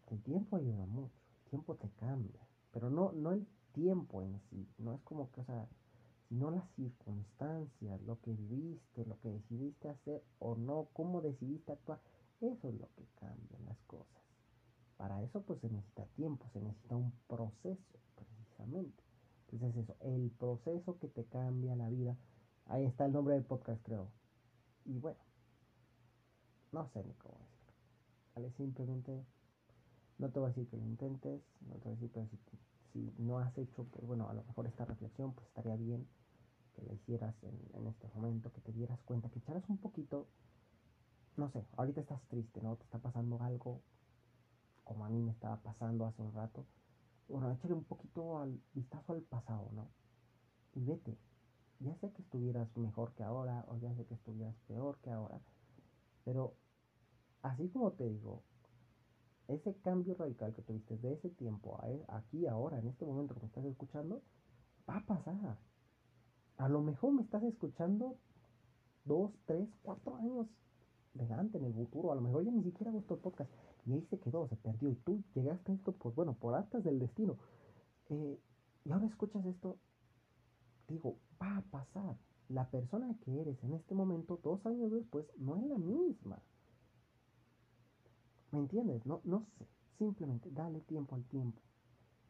el 0.10 0.22
tiempo 0.22 0.58
ayuda 0.58 0.86
mucho, 0.86 1.16
el 1.44 1.50
tiempo 1.50 1.76
te 1.76 1.90
cambia, 1.92 2.42
pero 2.72 2.90
no, 2.90 3.12
no 3.14 3.32
el 3.32 3.48
tiempo 3.72 4.22
en 4.22 4.40
sí, 4.50 4.68
no 4.78 4.94
es 4.94 5.02
como 5.02 5.32
que, 5.32 5.42
o 5.42 5.46
sea, 5.46 5.68
sino 6.28 6.50
las 6.50 6.70
circunstancias, 6.76 8.02
lo 8.04 8.20
que 8.22 8.34
viviste, 8.34 9.06
lo 9.06 9.20
que 9.20 9.30
decidiste 9.30 9.90
hacer 9.90 10.24
o 10.40 10.56
no, 10.56 10.88
cómo 10.94 11.22
decidiste 11.22 11.74
actuar. 11.74 12.00
Eso 12.42 12.70
es 12.70 12.74
lo 12.74 12.90
que 12.96 13.06
cambia 13.20 13.60
las 13.60 13.80
cosas. 13.84 14.22
Para 14.98 15.22
eso 15.22 15.42
pues 15.44 15.60
se 15.62 15.70
necesita 15.70 16.06
tiempo, 16.16 16.48
se 16.54 16.60
necesita 16.60 16.96
un 16.96 17.12
proceso 17.28 18.00
precisamente. 18.16 19.04
Entonces 19.52 19.84
eso, 19.84 19.96
el 20.00 20.32
proceso 20.32 20.98
que 20.98 21.08
te 21.08 21.26
cambia 21.26 21.76
la 21.76 21.90
vida. 21.90 22.18
Ahí 22.66 22.86
está 22.86 23.06
el 23.06 23.14
nombre 23.14 23.36
del 23.36 23.44
podcast 23.44 23.82
creo. 23.84 24.12
Y 24.86 24.98
bueno, 24.98 25.20
no 26.72 26.88
sé 26.90 27.04
ni 27.04 27.14
cómo 27.14 27.38
decirlo. 27.38 27.74
¿Vale? 28.36 28.52
Simplemente 28.54 29.24
no 30.18 30.30
te 30.30 30.40
voy 30.40 30.48
a 30.48 30.50
decir 30.50 30.68
que 30.68 30.78
lo 30.78 30.86
intentes, 30.86 31.42
no 31.62 31.76
te 31.76 31.90
voy 31.90 31.92
a 31.92 32.00
decir 32.00 32.12
que 32.12 32.28
si, 32.92 33.14
no 33.20 33.40
has 33.40 33.56
hecho, 33.58 33.86
pues 33.86 34.06
bueno, 34.06 34.30
a 34.30 34.34
lo 34.34 34.44
mejor 34.44 34.68
esta 34.68 34.86
reflexión 34.86 35.34
pues 35.34 35.48
estaría 35.48 35.76
bien 35.76 36.08
que 36.74 36.82
la 36.84 36.94
hicieras 36.94 37.36
en, 37.44 37.60
en 37.74 37.88
este 37.88 38.08
momento, 38.16 38.52
que 38.52 38.62
te 38.62 38.72
dieras 38.72 39.00
cuenta, 39.04 39.30
que 39.30 39.40
echaras 39.40 39.68
un 39.70 39.78
poquito 39.78 40.28
no 41.38 41.50
sé, 41.50 41.66
ahorita 41.78 42.02
estás 42.02 42.22
triste, 42.28 42.62
¿no? 42.62 42.76
Te 42.76 42.84
está 42.84 43.00
pasando 43.00 43.42
algo 43.42 43.82
como 44.84 45.06
a 45.06 45.10
mí 45.10 45.22
me 45.22 45.32
estaba 45.32 45.58
pasando 45.58 46.06
hace 46.06 46.22
un 46.22 46.34
rato. 46.34 46.66
Bueno, 47.28 47.52
échale 47.52 47.74
un 47.74 47.86
poquito 47.86 48.40
al 48.40 48.60
vistazo 48.74 49.14
al 49.14 49.22
pasado, 49.22 49.70
¿no? 49.72 49.88
Y 50.74 50.84
vete. 50.84 51.18
Ya 51.80 51.96
sé 51.96 52.12
que 52.12 52.22
estuvieras 52.22 52.76
mejor 52.78 53.14
que 53.14 53.24
ahora, 53.24 53.66
o 53.70 53.78
ya 53.78 53.94
sé 53.96 54.06
que 54.06 54.14
estuvieras 54.14 54.56
peor 54.68 55.00
que 55.00 55.10
ahora, 55.12 55.42
pero 56.24 56.56
así 57.42 57.70
como 57.70 57.92
te 57.94 58.08
digo, 58.08 58.44
ese 59.48 59.76
cambio 59.78 60.16
radical 60.16 60.54
que 60.54 60.62
tuviste 60.62 60.98
de 60.98 61.14
ese 61.14 61.30
tiempo 61.30 61.80
a 61.82 61.90
e, 61.90 62.06
aquí, 62.10 62.46
ahora, 62.48 62.80
en 62.80 62.88
este 62.88 63.06
momento 63.06 63.34
que 63.34 63.42
me 63.42 63.48
estás 63.48 63.66
escuchando, 63.66 64.22
va 64.88 64.98
a 64.98 65.06
pasar. 65.06 65.58
A 66.58 66.70
lo 66.70 66.82
mejor 66.82 67.14
me 67.14 67.24
estás 67.24 67.44
escuchando 67.44 68.18
dos, 69.06 69.32
tres, 69.46 69.68
cuatro 69.82 70.16
años 70.18 70.48
delante, 71.14 71.58
en 71.58 71.66
el 71.66 71.74
futuro, 71.74 72.12
a 72.12 72.16
lo 72.16 72.22
mejor 72.22 72.44
ya 72.44 72.52
ni 72.52 72.64
siquiera 72.64 72.92
gustó 72.92 73.16
el 73.16 73.20
podcast 73.20 73.52
y 73.86 73.94
ahí 73.94 74.06
se 74.10 74.20
quedó, 74.20 74.48
se 74.48 74.56
perdió 74.56 74.90
y 74.90 74.96
tú 74.96 75.24
llegaste 75.34 75.72
a 75.72 75.76
esto, 75.76 75.92
pues 75.94 76.16
bueno, 76.16 76.34
por 76.34 76.56
actas 76.56 76.84
del 76.84 77.00
destino. 77.00 77.38
Eh, 78.10 78.40
y 78.86 78.92
ahora 78.92 79.06
escuchas 79.06 79.46
esto, 79.46 79.78
digo, 80.88 81.18
va 81.42 81.58
a 81.58 81.62
pasar. 81.64 82.18
La 82.50 82.70
persona 82.70 83.16
que 83.22 83.40
eres 83.40 83.64
en 83.64 83.74
este 83.74 83.96
momento, 83.96 84.40
dos 84.44 84.66
años 84.66 84.92
después, 84.92 85.26
no 85.38 85.56
es 85.56 85.64
la 85.64 85.78
misma. 85.78 86.42
¿Me 88.52 88.60
entiendes? 88.60 89.06
No, 89.06 89.22
no 89.24 89.46
sé. 89.58 89.68
Simplemente 89.98 90.50
dale 90.52 90.82
tiempo 90.82 91.16
al 91.16 91.24
tiempo. 91.24 91.62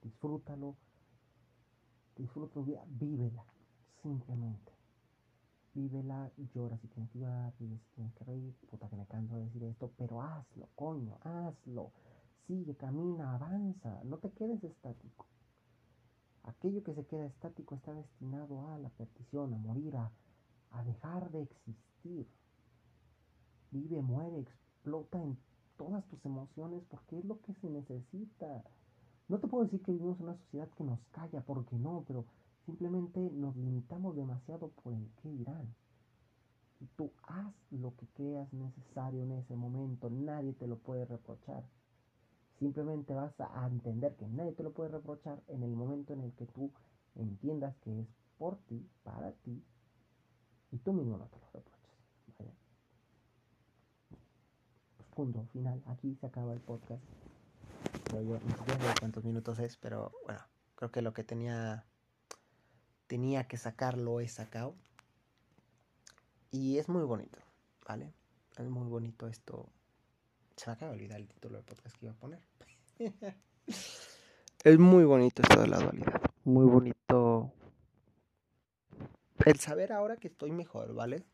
Disfrútalo. 0.04 0.76
Disfruta 2.15 2.54
tu 2.54 2.63
vida. 2.63 2.86
Vívela. 2.88 3.44
Simplemente 4.04 4.71
vívela, 5.74 6.32
llora 6.54 6.78
si 6.78 6.88
tienes 6.88 7.12
que 7.12 7.20
llorar, 7.20 7.54
vive 7.60 7.78
si 7.78 7.96
tienes 7.96 8.14
que 8.14 8.24
reír, 8.26 8.56
puta 8.70 8.90
que 8.90 8.96
me 8.96 9.06
canso 9.06 9.36
de 9.36 9.46
decir 9.46 9.64
esto, 9.64 9.92
pero 9.98 10.22
hazlo, 10.22 10.70
coño, 10.76 11.18
hazlo, 11.24 11.92
sigue, 12.48 12.76
camina, 12.76 13.36
avanza, 13.36 14.02
no 14.04 14.18
te 14.18 14.32
quedes 14.32 14.64
estático. 14.64 15.26
Aquello 16.44 16.84
que 16.84 16.94
se 16.94 17.06
queda 17.06 17.26
estático 17.26 17.76
está 17.76 17.94
destinado 17.94 18.68
a 18.68 18.78
la 18.80 18.90
perdición, 18.90 19.54
a 19.54 19.58
morir, 19.58 19.96
a, 19.96 20.12
a 20.72 20.84
dejar 20.84 21.32
de 21.32 21.44
existir. 21.44 22.28
Vive, 23.70 24.02
muere, 24.02 24.40
explota 24.40 25.22
en 25.22 25.38
todas 25.78 26.06
tus 26.08 26.24
emociones 26.26 26.84
porque 26.90 27.20
es 27.20 27.26
lo 27.26 27.40
que 27.42 27.54
se 27.54 27.70
necesita. 27.70 28.64
No 29.30 29.40
te 29.40 29.48
puedo 29.48 29.64
decir 29.64 29.82
que 29.82 29.92
vivimos 29.94 30.20
en 30.20 30.26
una 30.26 30.38
sociedad 30.38 30.70
que 30.76 30.84
nos 30.84 31.00
calla, 31.12 31.42
porque 31.42 31.78
no, 31.78 32.04
pero 32.08 32.26
simplemente 32.72 33.20
nos 33.20 33.56
limitamos 33.58 34.16
demasiado 34.16 34.70
por 34.70 34.94
el 34.94 35.12
que 35.22 35.30
dirán. 35.30 35.76
Tú 36.96 37.12
haz 37.24 37.54
lo 37.70 37.94
que 37.98 38.08
creas 38.08 38.52
necesario 38.54 39.24
en 39.24 39.34
ese 39.34 39.56
momento, 39.56 40.10
nadie 40.10 40.54
te 40.54 40.68
lo 40.68 40.78
puede 40.78 41.06
reprochar. 41.06 41.64
Simplemente 42.60 43.14
vas 43.14 43.34
a 43.40 43.68
entender 43.68 44.16
que 44.16 44.28
nadie 44.28 44.54
te 44.54 44.64
lo 44.64 44.72
puede 44.72 44.90
reprochar 44.90 45.44
en 45.48 45.64
el 45.64 45.76
momento 45.76 46.14
en 46.14 46.22
el 46.22 46.32
que 46.34 46.46
tú 46.46 46.72
entiendas 47.16 47.76
que 47.78 48.02
es 48.02 48.08
por 48.38 48.58
ti, 48.68 48.88
para 49.04 49.32
ti, 49.32 49.62
y 50.72 50.78
tú 50.78 50.94
mismo 50.94 51.18
no 51.18 51.26
te 51.26 51.38
lo 51.40 51.46
reproches. 51.48 51.82
punto 55.14 55.46
final. 55.52 55.84
Aquí 55.88 56.16
se 56.16 56.26
acaba 56.26 56.54
el 56.54 56.62
podcast. 56.62 57.04
No 58.14 58.40
sé 58.40 59.00
cuántos 59.02 59.26
minutos 59.26 59.60
es, 59.60 59.76
pero 59.76 60.14
bueno, 60.26 60.40
creo 60.76 60.90
que 60.90 61.02
lo 61.02 61.14
que 61.14 61.26
tenía 61.26 61.86
tenía 63.12 63.45
que 63.45 63.58
sacarlo 63.58 64.21
he 64.21 64.28
sacado. 64.30 64.74
Y 66.50 66.78
es 66.78 66.88
muy 66.88 67.04
bonito, 67.04 67.39
¿vale? 67.86 68.13
Es 68.58 68.69
muy 68.69 68.88
bonito 68.88 69.28
esto. 69.28 69.67
Se 70.56 70.67
me 70.67 70.76
acaba 70.76 70.93
de 70.93 70.97
olvidar 70.97 71.19
el 71.19 71.28
título 71.28 71.58
del 71.58 71.65
podcast 71.65 71.97
que 71.97 72.06
iba 72.06 72.13
a 72.13 72.17
poner. 72.17 72.39
es 74.63 74.80
muy 74.80 75.04
bonito 75.04 75.41
esto 75.41 75.60
de 75.60 75.67
la 75.67 75.80
dualidad. 75.80 76.21
Muy 76.45 76.65
bonito 76.65 77.52
el 79.45 79.60
saber 79.60 79.91
ahora 79.91 80.15
que 80.15 80.30
estoy 80.30 80.52
mejor, 80.52 80.93
¿vale? 80.93 81.26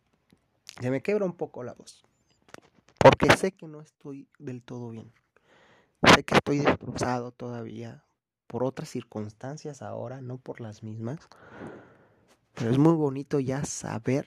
Se 0.81 0.89
me 0.89 1.03
quebra 1.03 1.25
un 1.25 1.37
poco 1.37 1.63
la 1.63 1.75
voz. 1.75 2.03
Porque 2.97 3.37
sé 3.37 3.51
que 3.51 3.67
no 3.67 3.81
estoy 3.81 4.27
del 4.39 4.63
todo 4.63 4.89
bien. 4.89 5.13
Sé 6.15 6.23
que 6.23 6.33
estoy 6.37 6.57
destrozado 6.57 7.31
todavía 7.31 8.07
por 8.47 8.63
otras 8.63 8.89
circunstancias 8.89 9.81
ahora, 9.81 10.21
no 10.21 10.38
por 10.38 10.62
las 10.62 10.83
mismas. 10.83 11.19
Pero 12.53 12.71
es 12.71 12.77
muy 12.77 12.93
bonito 12.93 13.39
ya 13.39 13.63
saber 13.65 14.25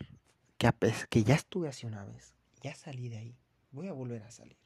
que, 0.57 0.71
que 1.09 1.25
ya 1.25 1.35
estuve 1.35 1.69
así 1.69 1.87
una 1.87 2.05
vez. 2.05 2.35
Ya 2.63 2.75
salí 2.75 3.09
de 3.09 3.19
ahí. 3.19 3.39
Voy 3.73 3.89
a 3.89 3.93
volver 3.93 4.23
a 4.23 4.31
salir. 4.31 4.59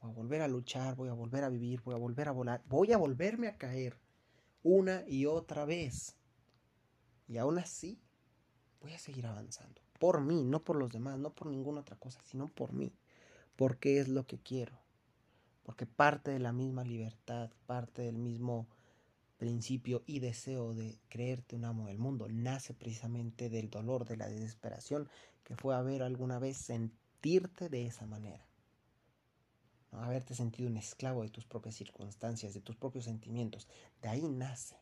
Voy 0.00 0.10
a 0.10 0.14
volver 0.14 0.42
a 0.42 0.48
luchar, 0.48 0.96
voy 0.96 1.08
a 1.08 1.12
volver 1.12 1.44
a 1.44 1.48
vivir, 1.48 1.80
voy 1.82 1.94
a 1.94 1.98
volver 1.98 2.28
a 2.28 2.32
volar. 2.32 2.62
Voy 2.66 2.92
a 2.92 2.98
volverme 2.98 3.48
a 3.48 3.56
caer 3.56 3.98
una 4.62 5.04
y 5.06 5.26
otra 5.26 5.64
vez. 5.64 6.16
Y 7.28 7.38
aún 7.38 7.58
así, 7.58 8.00
voy 8.80 8.92
a 8.92 8.98
seguir 8.98 9.26
avanzando. 9.26 9.80
Por 9.98 10.20
mí, 10.20 10.44
no 10.44 10.64
por 10.64 10.76
los 10.76 10.90
demás, 10.90 11.18
no 11.18 11.32
por 11.32 11.48
ninguna 11.48 11.80
otra 11.80 11.96
cosa, 11.96 12.20
sino 12.24 12.48
por 12.48 12.72
mí. 12.72 12.92
Porque 13.56 14.00
es 14.00 14.08
lo 14.08 14.26
que 14.26 14.38
quiero. 14.38 14.78
Porque 15.62 15.86
parte 15.86 16.30
de 16.30 16.38
la 16.38 16.52
misma 16.52 16.84
libertad, 16.84 17.50
parte 17.66 18.02
del 18.02 18.16
mismo 18.16 18.68
principio 19.36 20.02
y 20.06 20.18
deseo 20.18 20.74
de 20.74 20.98
creerte 21.08 21.56
un 21.56 21.64
amo 21.64 21.86
del 21.86 21.98
mundo, 21.98 22.28
nace 22.28 22.74
precisamente 22.74 23.48
del 23.48 23.70
dolor, 23.70 24.04
de 24.04 24.16
la 24.16 24.28
desesperación 24.28 25.08
que 25.44 25.56
fue 25.56 25.74
haber 25.74 26.02
alguna 26.02 26.38
vez 26.38 26.58
sentirte 26.58 27.68
de 27.68 27.86
esa 27.86 28.06
manera. 28.06 28.46
¿no? 29.92 30.02
Haberte 30.02 30.34
sentido 30.34 30.68
un 30.68 30.76
esclavo 30.76 31.22
de 31.22 31.30
tus 31.30 31.46
propias 31.46 31.74
circunstancias, 31.74 32.54
de 32.54 32.60
tus 32.60 32.76
propios 32.76 33.06
sentimientos. 33.06 33.66
De 34.02 34.08
ahí 34.08 34.28
nace. 34.28 34.76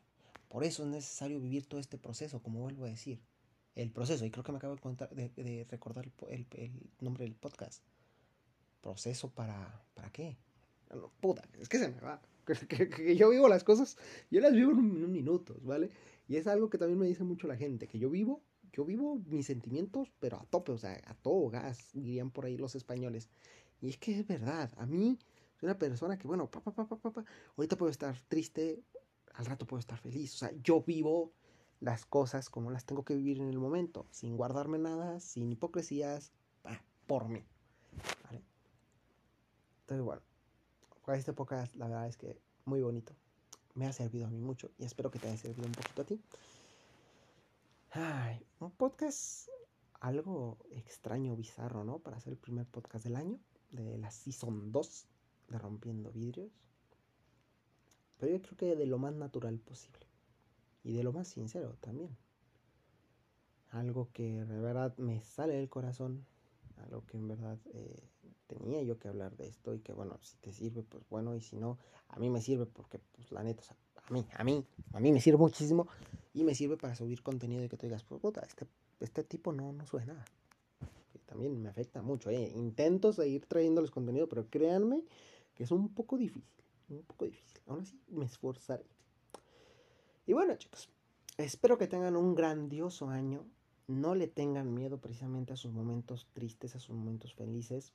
Por 0.49 0.63
eso 0.63 0.83
es 0.83 0.89
necesario 0.89 1.39
vivir 1.39 1.65
todo 1.65 1.79
este 1.79 1.97
proceso, 1.97 2.41
como 2.41 2.59
vuelvo 2.59 2.85
a 2.85 2.89
decir. 2.89 3.21
El 3.75 3.91
proceso, 3.91 4.25
y 4.25 4.31
creo 4.31 4.43
que 4.43 4.51
me 4.51 4.57
acabo 4.57 4.75
de, 4.75 4.81
contar, 4.81 5.09
de, 5.11 5.65
recordar 5.69 6.11
el, 6.27 6.91
nombre 6.99 7.23
del 7.23 7.35
podcast. 7.35 7.81
¿Proceso 8.81 9.29
para, 9.29 9.85
para 9.93 10.11
qué? 10.11 10.37
No, 10.93 11.11
puta, 11.19 11.43
es 11.59 11.69
que 11.69 11.77
se 11.77 11.89
me 11.89 12.01
va. 12.01 12.21
Que, 12.67 13.15
yo 13.15 13.29
vivo 13.29 13.47
las 13.47 13.63
cosas, 13.63 13.95
yo 14.31 14.41
las 14.41 14.53
vivo 14.53 14.71
en, 14.71 14.79
un, 14.79 15.11
minutos, 15.11 15.63
¿vale? 15.63 15.91
Y 16.27 16.37
es 16.37 16.47
algo 16.47 16.67
que 16.71 16.79
también 16.79 16.97
me 16.97 17.05
dice 17.05 17.23
mucho 17.23 17.47
la 17.47 17.55
gente, 17.55 17.87
que 17.87 17.99
yo 17.99 18.09
vivo, 18.09 18.41
yo 18.73 18.85
vivo 18.85 19.21
mis 19.27 19.45
sentimientos, 19.45 20.11
pero 20.19 20.37
a 20.37 20.45
tope, 20.45 20.71
o 20.71 20.77
sea, 20.79 20.99
a 21.05 21.13
todo 21.13 21.47
gas, 21.51 21.89
dirían 21.93 22.31
por 22.31 22.45
ahí 22.45 22.57
los 22.57 22.73
españoles. 22.73 23.29
Y 23.81 23.89
es 23.89 23.97
que 23.97 24.19
es 24.19 24.27
verdad, 24.27 24.71
a 24.77 24.87
mí 24.87 25.19
soy 25.59 25.67
una 25.67 25.77
persona 25.77 26.17
que, 26.17 26.27
bueno, 26.27 26.49
pa, 26.49 26.61
pa, 26.61 26.71
pa, 26.73 26.87
pa, 26.87 27.23
ahorita 27.55 27.77
puedo 27.77 27.91
estar 27.91 28.19
triste, 28.27 28.81
al 29.33 29.45
rato 29.45 29.67
puedo 29.67 29.79
estar 29.79 29.99
feliz. 29.99 30.33
O 30.33 30.37
sea, 30.39 30.51
yo 30.63 30.81
vivo 30.81 31.31
las 31.81 32.05
cosas 32.05 32.49
como 32.49 32.71
las 32.71 32.85
tengo 32.85 33.05
que 33.05 33.15
vivir 33.15 33.39
en 33.41 33.49
el 33.49 33.59
momento, 33.59 34.07
sin 34.09 34.35
guardarme 34.37 34.79
nada, 34.79 35.19
sin 35.19 35.51
hipocresías, 35.51 36.31
por 37.05 37.27
mí. 37.27 37.43
¿vale? 38.25 38.43
Entonces, 39.81 40.05
bueno, 40.05 40.21
esta 41.17 41.31
época 41.31 41.67
la 41.75 41.87
verdad 41.87 42.07
es 42.07 42.17
que 42.17 42.39
muy 42.65 42.81
bonito. 42.81 43.13
Me 43.75 43.87
ha 43.87 43.93
servido 43.93 44.27
a 44.27 44.29
mí 44.29 44.39
mucho 44.39 44.71
y 44.77 44.85
espero 44.85 45.11
que 45.11 45.19
te 45.19 45.27
haya 45.27 45.37
servido 45.37 45.67
un 45.67 45.73
poquito 45.73 46.01
a 46.01 46.05
ti. 46.05 46.21
Ay, 47.91 48.45
un 48.59 48.71
podcast 48.71 49.49
algo 49.99 50.57
extraño, 50.71 51.35
bizarro, 51.35 51.83
¿no? 51.83 51.99
Para 51.99 52.17
hacer 52.17 52.33
el 52.33 52.39
primer 52.39 52.65
podcast 52.65 53.03
del 53.03 53.15
año, 53.15 53.39
de 53.71 53.97
la 53.97 54.11
Season 54.11 54.71
2 54.71 55.05
de 55.49 55.57
Rompiendo 55.57 56.11
Vidrios. 56.11 56.51
Pero 58.17 58.31
yo 58.31 58.41
creo 58.41 58.57
que 58.57 58.75
de 58.75 58.85
lo 58.85 58.97
más 58.97 59.13
natural 59.13 59.59
posible. 59.59 60.05
Y 60.83 60.93
de 60.93 61.03
lo 61.03 61.11
más 61.11 61.27
sincero 61.27 61.75
también. 61.81 62.15
Algo 63.71 64.09
que 64.13 64.45
de 64.45 64.59
verdad 64.59 64.97
me 64.97 65.21
sale 65.21 65.53
del 65.53 65.69
corazón. 65.69 66.25
Algo 66.83 67.05
que 67.05 67.17
en 67.17 67.27
verdad 67.27 67.57
eh, 67.73 68.03
tenía 68.47 68.81
yo 68.83 68.97
que 68.97 69.07
hablar 69.07 69.35
de 69.37 69.47
esto. 69.47 69.73
Y 69.73 69.79
que 69.79 69.93
bueno, 69.93 70.17
si 70.21 70.37
te 70.37 70.51
sirve, 70.51 70.83
pues 70.83 71.03
bueno. 71.09 71.35
Y 71.35 71.41
si 71.41 71.57
no, 71.57 71.77
a 72.09 72.19
mí 72.19 72.29
me 72.29 72.41
sirve 72.41 72.65
porque 72.65 72.99
pues 72.99 73.31
la 73.31 73.43
neta, 73.43 73.63
a 73.95 74.13
mí, 74.13 74.25
a 74.33 74.43
mí, 74.43 74.65
a 74.93 74.99
mí 74.99 75.11
me 75.11 75.21
sirve 75.21 75.37
muchísimo. 75.37 75.87
Y 76.33 76.43
me 76.43 76.55
sirve 76.55 76.77
para 76.77 76.95
subir 76.95 77.21
contenido 77.23 77.63
y 77.63 77.69
que 77.69 77.77
tú 77.77 77.85
digas, 77.87 78.03
pues 78.03 78.21
puta, 78.21 78.41
este, 78.41 78.67
este 78.99 79.23
tipo 79.23 79.51
no, 79.51 79.73
no 79.73 79.85
sube 79.85 80.05
nada. 80.05 80.25
También 81.25 81.61
me 81.61 81.69
afecta 81.69 82.01
mucho. 82.01 82.29
Eh. 82.29 82.51
Intento 82.55 83.13
seguir 83.13 83.45
trayéndoles 83.45 83.91
contenido, 83.91 84.27
pero 84.27 84.49
créanme 84.49 85.03
que 85.53 85.63
es 85.63 85.71
un 85.71 85.93
poco 85.93 86.17
difícil 86.17 86.59
un 86.95 87.03
poco 87.03 87.25
difícil. 87.25 87.61
Aún 87.67 87.81
así, 87.81 87.99
me 88.07 88.25
esforzaré. 88.25 88.85
Y 90.25 90.33
bueno, 90.33 90.55
chicos, 90.55 90.89
espero 91.37 91.77
que 91.77 91.87
tengan 91.87 92.15
un 92.15 92.35
grandioso 92.35 93.09
año. 93.09 93.45
No 93.89 94.13
le 94.13 94.27
tengan 94.27 94.75
miedo 94.75 94.99
precisamente 94.99 95.51
a 95.51 95.55
sus 95.55 95.71
momentos 95.71 96.27
tristes, 96.33 96.75
a 96.75 96.79
sus 96.79 96.95
momentos 96.95 97.33
felices. 97.33 97.91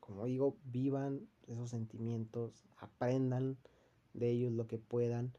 Como 0.00 0.24
digo, 0.24 0.56
vivan 0.64 1.28
esos 1.46 1.68
sentimientos, 1.68 2.64
aprendan 2.78 3.58
de 4.14 4.30
ellos 4.30 4.52
lo 4.52 4.66
que 4.66 4.78
puedan. 4.78 5.34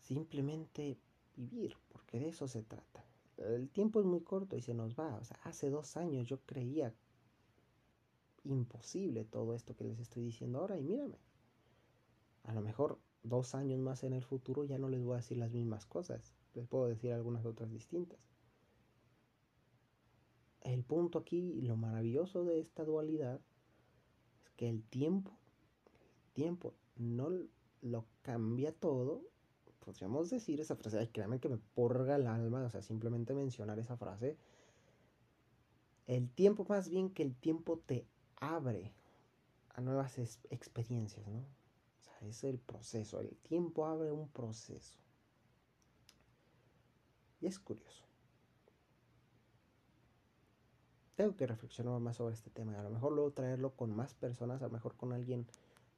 Simplemente 0.00 0.98
vivir, 1.36 1.76
porque 1.92 2.18
de 2.18 2.30
eso 2.30 2.48
se 2.48 2.64
trata. 2.64 3.04
El 3.36 3.68
tiempo 3.68 4.00
es 4.00 4.06
muy 4.06 4.22
corto 4.22 4.56
y 4.56 4.60
se 4.60 4.74
nos 4.74 4.98
va. 4.98 5.14
O 5.14 5.22
sea, 5.22 5.38
hace 5.44 5.70
dos 5.70 5.96
años 5.96 6.26
yo 6.26 6.40
creía 6.40 6.92
imposible 8.42 9.24
todo 9.24 9.54
esto 9.54 9.76
que 9.76 9.84
les 9.84 10.00
estoy 10.00 10.24
diciendo 10.24 10.58
ahora 10.58 10.76
y 10.76 10.82
mírame. 10.82 11.20
A 12.42 12.54
lo 12.54 12.60
mejor 12.60 12.98
dos 13.22 13.54
años 13.54 13.78
más 13.78 14.02
en 14.02 14.14
el 14.14 14.24
futuro 14.24 14.64
ya 14.64 14.78
no 14.78 14.88
les 14.88 15.00
voy 15.00 15.12
a 15.12 15.18
decir 15.18 15.38
las 15.38 15.52
mismas 15.52 15.86
cosas. 15.86 16.34
Les 16.54 16.66
puedo 16.66 16.86
decir 16.86 17.12
algunas 17.12 17.44
otras 17.44 17.70
distintas. 17.70 18.18
El 20.62 20.84
punto 20.84 21.18
aquí, 21.18 21.60
lo 21.62 21.76
maravilloso 21.76 22.44
de 22.44 22.60
esta 22.60 22.84
dualidad, 22.84 23.40
es 24.42 24.50
que 24.56 24.68
el 24.68 24.82
tiempo, 24.82 25.32
tiempo 26.32 26.74
no 26.96 27.30
lo 27.80 28.06
cambia 28.22 28.72
todo. 28.72 29.22
Podríamos 29.78 30.28
decir 30.28 30.60
esa 30.60 30.76
frase, 30.76 30.98
ay, 30.98 31.08
créanme 31.08 31.40
que 31.40 31.48
me 31.48 31.56
porga 31.56 32.16
el 32.16 32.26
alma, 32.26 32.62
o 32.64 32.70
sea, 32.70 32.82
simplemente 32.82 33.32
mencionar 33.32 33.78
esa 33.78 33.96
frase. 33.96 34.36
El 36.06 36.28
tiempo, 36.28 36.66
más 36.68 36.88
bien 36.88 37.10
que 37.10 37.22
el 37.22 37.34
tiempo 37.34 37.78
te 37.78 38.06
abre 38.36 38.92
a 39.70 39.80
nuevas 39.80 40.18
experiencias, 40.50 41.26
¿no? 41.26 41.38
O 41.38 42.02
sea, 42.02 42.28
es 42.28 42.44
el 42.44 42.58
proceso, 42.58 43.20
el 43.20 43.34
tiempo 43.36 43.86
abre 43.86 44.12
un 44.12 44.28
proceso. 44.28 44.98
Y 47.40 47.46
es 47.46 47.58
curioso. 47.58 48.04
Tengo 51.16 51.36
que 51.36 51.46
reflexionar 51.46 52.00
más 52.00 52.16
sobre 52.16 52.34
este 52.34 52.50
tema. 52.50 52.78
A 52.78 52.82
lo 52.82 52.90
mejor 52.90 53.12
luego 53.12 53.32
traerlo 53.32 53.74
con 53.76 53.94
más 53.94 54.14
personas, 54.14 54.62
a 54.62 54.66
lo 54.66 54.72
mejor 54.72 54.96
con 54.96 55.12
alguien, 55.12 55.46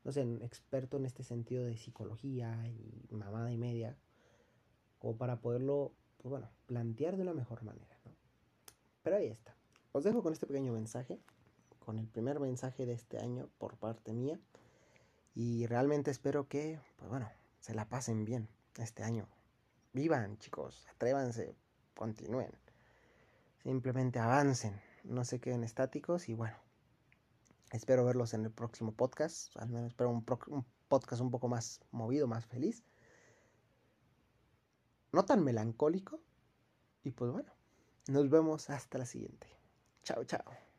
no 0.05 0.13
sé, 0.13 0.23
experto 0.43 0.97
en 0.97 1.07
este 1.07 1.23
sentido 1.23 1.65
de 1.65 1.77
psicología 1.77 2.67
y 2.69 3.09
mamada 3.15 3.53
y 3.53 3.57
media, 3.57 3.97
como 4.99 5.17
para 5.17 5.41
poderlo, 5.41 5.93
pues 6.19 6.31
bueno, 6.31 6.51
plantear 6.67 7.17
de 7.17 7.23
una 7.23 7.35
mejor 7.35 7.63
manera. 7.63 7.97
Pero 9.03 9.17
ahí 9.17 9.27
está. 9.29 9.55
Os 9.93 10.05
dejo 10.05 10.23
con 10.23 10.33
este 10.33 10.47
pequeño 10.47 10.73
mensaje 10.73 11.21
con 11.85 11.99
el 11.99 12.07
primer 12.07 12.41
mensaje 12.41 12.87
de 12.87 12.93
este 12.93 13.19
año 13.19 13.49
por 13.59 13.77
parte 13.77 14.13
mía. 14.13 14.39
Y 15.35 15.67
realmente 15.67 16.11
espero 16.11 16.49
que, 16.49 16.79
pues 16.97 17.11
bueno, 17.11 17.29
se 17.61 17.75
la 17.75 17.89
pasen 17.89 18.25
bien 18.25 18.49
este 18.79 19.03
año. 19.03 19.27
Vivan, 19.93 20.39
chicos, 20.39 20.87
atrévanse, 20.91 21.55
continúen. 21.95 22.51
Simplemente 23.63 24.19
avancen, 24.19 24.81
no 25.05 25.25
se 25.25 25.41
queden 25.41 25.65
estáticos 25.65 26.29
y 26.29 26.35
bueno, 26.35 26.57
espero 27.71 28.05
verlos 28.05 28.35
en 28.35 28.45
el 28.45 28.51
próximo 28.51 28.93
podcast. 28.93 29.57
Al 29.57 29.69
menos 29.69 29.89
espero 29.89 30.11
un, 30.11 30.25
un 30.49 30.67
podcast 30.89 31.23
un 31.23 31.31
poco 31.31 31.49
más 31.49 31.81
movido, 31.91 32.27
más 32.27 32.47
feliz. 32.47 32.83
No 35.13 35.25
tan 35.25 35.45
melancólico. 35.45 36.21
Y 37.05 37.11
pues 37.11 37.31
bueno, 37.31 37.53
nos 38.09 38.31
vemos 38.31 38.71
hasta 38.71 38.99
la 38.99 39.07
siguiente. 39.07 39.49
Chao, 40.03 40.25
chao. 40.25 40.72